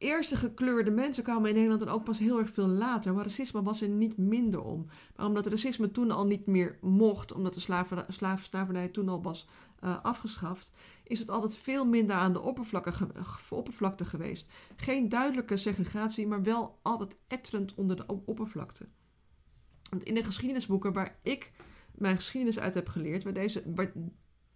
eerste 0.03 0.37
gekleurde 0.37 0.91
mensen 0.91 1.23
kwamen 1.23 1.49
in 1.49 1.55
Nederland 1.55 1.81
dan 1.81 1.93
ook 1.93 2.03
pas 2.03 2.19
heel 2.19 2.39
erg 2.39 2.49
veel 2.49 2.67
later. 2.67 3.13
Maar 3.13 3.23
racisme 3.23 3.63
was 3.63 3.81
er 3.81 3.87
niet 3.87 4.17
minder 4.17 4.61
om. 4.61 4.85
Maar 5.15 5.25
omdat 5.25 5.45
racisme 5.45 5.91
toen 5.91 6.11
al 6.11 6.27
niet 6.27 6.45
meer 6.45 6.77
mocht, 6.81 7.31
omdat 7.31 7.53
de 7.53 7.85
slavernij 8.39 8.87
toen 8.87 9.09
al 9.09 9.21
was 9.21 9.47
uh, 9.83 10.03
afgeschaft, 10.03 10.69
is 11.03 11.19
het 11.19 11.29
altijd 11.29 11.57
veel 11.57 11.85
minder 11.85 12.15
aan 12.15 12.33
de 12.33 12.41
oppervlakte, 12.41 12.93
oppervlakte 13.49 14.05
geweest. 14.05 14.51
Geen 14.75 15.09
duidelijke 15.09 15.57
segregatie, 15.57 16.27
maar 16.27 16.43
wel 16.43 16.79
altijd 16.81 17.17
etterend 17.27 17.73
onder 17.75 17.95
de 17.95 18.05
oppervlakte. 18.25 18.87
Want 19.89 20.03
in 20.03 20.13
de 20.13 20.23
geschiedenisboeken 20.23 20.93
waar 20.93 21.19
ik 21.23 21.51
mijn 21.95 22.15
geschiedenis 22.15 22.59
uit 22.59 22.73
heb 22.73 22.87
geleerd, 22.87 23.23
waar, 23.23 23.33
deze, 23.33 23.63
waar 23.75 23.91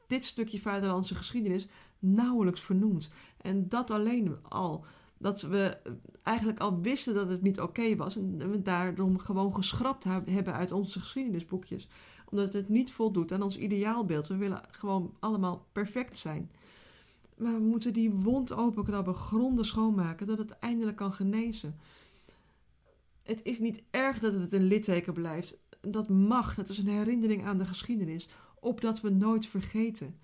dit 0.07 0.25
stukje 0.25 0.59
vaderlandse 0.59 1.15
geschiedenis 1.15 1.67
nauwelijks 1.99 2.61
vernoemd. 2.61 3.09
En 3.37 3.69
dat 3.69 3.91
alleen 3.91 4.37
al 4.43 4.85
dat 5.17 5.41
we 5.41 5.77
eigenlijk 6.23 6.59
al 6.59 6.81
wisten 6.81 7.13
dat 7.13 7.29
het 7.29 7.41
niet 7.41 7.61
oké 7.61 7.95
was. 7.95 8.15
En 8.17 8.51
we 8.51 8.61
daarom 8.61 9.17
gewoon 9.17 9.55
geschrapt 9.55 10.03
hebben 10.03 10.53
uit 10.53 10.71
onze 10.71 10.99
geschiedenisboekjes. 10.99 11.87
Omdat 12.29 12.53
het 12.53 12.69
niet 12.69 12.91
voldoet 12.91 13.31
aan 13.31 13.41
ons 13.41 13.57
ideaalbeeld. 13.57 14.27
We 14.27 14.37
willen 14.37 14.61
gewoon 14.71 15.15
allemaal 15.19 15.67
perfect 15.71 16.17
zijn. 16.17 16.51
Maar 17.37 17.53
we 17.53 17.65
moeten 17.65 17.93
die 17.93 18.11
wond 18.11 18.53
openkrabben, 18.53 19.15
gronden 19.15 19.65
schoonmaken, 19.65 20.27
dat 20.27 20.37
het 20.37 20.51
eindelijk 20.51 20.97
kan 20.97 21.13
genezen. 21.13 21.79
Het 23.23 23.43
is 23.43 23.59
niet 23.59 23.83
erg 23.91 24.19
dat 24.19 24.33
het 24.33 24.51
een 24.51 24.63
litteken 24.63 25.13
blijft. 25.13 25.57
Dat 25.81 26.09
mag, 26.09 26.55
dat 26.55 26.69
is 26.69 26.77
een 26.77 26.87
herinnering 26.87 27.45
aan 27.45 27.57
de 27.57 27.65
geschiedenis, 27.65 28.27
opdat 28.59 29.01
we 29.01 29.09
nooit 29.09 29.47
vergeten. 29.47 30.15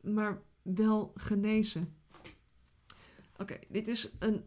Maar 0.00 0.42
wel 0.62 1.12
genezen. 1.14 1.94
Oké, 3.36 3.58
dit 3.68 3.88
is 3.88 4.10
een 4.18 4.44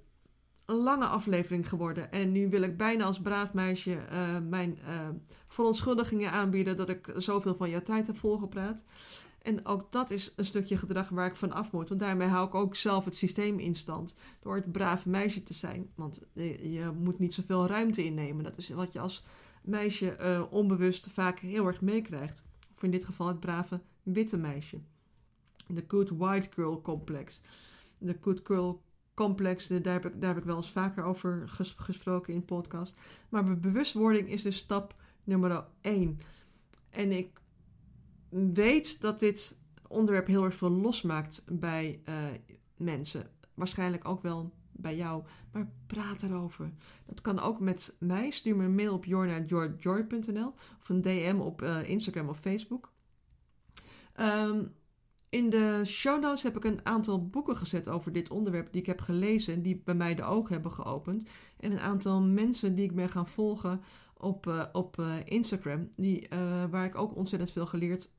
lange 0.65 1.05
aflevering 1.05 1.69
geworden. 1.69 2.11
En 2.11 2.31
nu 2.31 2.49
wil 2.49 2.61
ik 2.61 2.77
bijna 2.77 3.03
als 3.03 3.19
braaf 3.19 3.53
meisje 3.53 3.91
uh, 3.91 4.37
mijn 4.49 4.79
uh, 4.87 5.09
verontschuldigingen 5.47 6.31
aanbieden 6.31 6.77
dat 6.77 6.89
ik 6.89 7.13
zoveel 7.17 7.55
van 7.55 7.69
jouw 7.69 7.81
tijd 7.81 8.07
heb 8.07 8.17
volgepraat. 8.17 8.83
En 9.41 9.65
ook 9.65 9.91
dat 9.91 10.09
is 10.09 10.33
een 10.35 10.45
stukje 10.45 10.77
gedrag 10.77 11.09
waar 11.09 11.27
ik 11.27 11.35
van 11.35 11.51
af 11.51 11.71
moet. 11.71 11.89
Want 11.89 11.99
daarmee 11.99 12.27
hou 12.27 12.47
ik 12.47 12.55
ook 12.55 12.75
zelf 12.75 13.05
het 13.05 13.15
systeem 13.15 13.59
in 13.59 13.75
stand. 13.75 14.15
Door 14.39 14.55
het 14.55 14.71
brave 14.71 15.09
meisje 15.09 15.43
te 15.43 15.53
zijn. 15.53 15.89
Want 15.95 16.19
je, 16.33 16.91
moet 16.99 17.19
niet 17.19 17.33
zoveel 17.33 17.67
ruimte 17.67 18.03
innemen. 18.03 18.43
Dat 18.43 18.57
is 18.57 18.69
wat 18.69 18.93
je 18.93 18.99
als 18.99 19.23
meisje 19.63 20.47
onbewust 20.49 21.09
vaak 21.11 21.39
heel 21.39 21.67
erg 21.67 21.81
meekrijgt. 21.81 22.43
Of 22.73 22.83
in 22.83 22.91
dit 22.91 23.03
geval 23.03 23.27
het 23.27 23.39
brave 23.39 23.81
witte 24.03 24.37
meisje. 24.37 24.81
De 25.67 25.83
good 25.87 26.09
white 26.09 26.49
girl 26.51 26.81
complex. 26.81 27.41
De 27.99 28.17
good 28.21 28.39
girl 28.43 28.83
complex, 29.13 29.67
daar 29.67 29.93
heb, 29.93 30.05
ik, 30.05 30.21
daar 30.21 30.29
heb 30.29 30.37
ik 30.37 30.43
wel 30.43 30.55
eens 30.55 30.71
vaker 30.71 31.03
over 31.03 31.49
gesproken 31.75 32.33
in 32.33 32.45
podcast. 32.45 32.99
Maar 33.29 33.59
bewustwording 33.59 34.29
is 34.29 34.41
dus 34.41 34.57
stap 34.57 34.95
nummer 35.23 35.65
1. 35.81 36.19
En 36.89 37.11
ik 37.11 37.41
weet 38.29 39.01
dat 39.01 39.19
dit 39.19 39.57
onderwerp 39.87 40.27
heel 40.27 40.43
erg 40.43 40.55
veel 40.55 40.69
losmaakt 40.71 41.43
bij 41.51 42.01
uh, 42.09 42.15
mensen. 42.77 43.29
Waarschijnlijk 43.53 44.07
ook 44.07 44.21
wel 44.21 44.53
bij 44.71 44.95
jou. 44.95 45.23
Maar 45.51 45.71
praat 45.87 46.23
erover. 46.23 46.71
Dat 47.05 47.21
kan 47.21 47.39
ook 47.39 47.59
met 47.59 47.95
mij. 47.99 48.31
Stuur 48.31 48.55
me 48.55 48.63
een 48.63 48.75
mail 48.75 48.93
op 48.93 49.05
jorna.joy.nl 49.05 50.53
of 50.79 50.89
een 50.89 51.01
DM 51.01 51.37
op 51.39 51.61
uh, 51.61 51.89
Instagram 51.89 52.29
of 52.29 52.39
Facebook. 52.39 52.91
Um, 54.19 54.73
in 55.35 55.49
de 55.49 55.81
show 55.85 56.21
notes 56.21 56.43
heb 56.43 56.55
ik 56.55 56.63
een 56.63 56.79
aantal 56.83 57.29
boeken 57.29 57.57
gezet 57.57 57.87
over 57.87 58.11
dit 58.11 58.29
onderwerp 58.29 58.71
die 58.71 58.81
ik 58.81 58.87
heb 58.87 59.01
gelezen 59.01 59.53
en 59.53 59.61
die 59.61 59.81
bij 59.85 59.95
mij 59.95 60.15
de 60.15 60.23
ogen 60.23 60.53
hebben 60.53 60.71
geopend. 60.71 61.29
En 61.59 61.71
een 61.71 61.79
aantal 61.79 62.21
mensen 62.21 62.75
die 62.75 62.85
ik 62.85 62.95
ben 62.95 63.09
gaan 63.09 63.27
volgen 63.27 63.81
op, 64.17 64.45
uh, 64.45 64.63
op 64.71 64.97
uh, 64.99 65.15
Instagram, 65.23 65.89
die, 65.95 66.27
uh, 66.33 66.65
waar 66.65 66.85
ik 66.85 66.95
ook 66.95 67.15
ontzettend 67.15 67.51
veel 67.51 67.65
geleerd, 67.65 68.09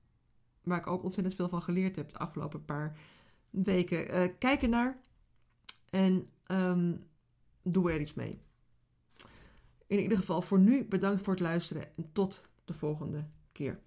waar 0.63 0.79
ik 0.79 0.87
ook 0.87 1.03
ontzettend 1.03 1.35
veel 1.37 1.49
van 1.49 1.63
geleerd 1.63 1.97
heb 1.97 2.09
de 2.09 2.19
afgelopen 2.19 2.65
paar 2.65 2.99
weken. 3.51 4.39
kijk 4.39 4.63
er 4.63 4.69
naar 4.69 5.01
en 5.91 6.31
um, 6.47 7.07
doe 7.63 7.93
er 7.93 8.01
iets 8.01 8.15
mee. 8.15 8.41
In 9.87 9.99
ieder 9.99 10.19
geval 10.19 10.43
voor 10.43 10.59
nu 10.59 10.85
bedankt 10.85 11.23
voor 11.23 11.33
het 11.33 11.43
luisteren 11.43 11.97
en 11.97 12.13
tot 12.13 12.51
de 12.65 12.73
volgende 12.73 13.25
keer. 13.53 13.81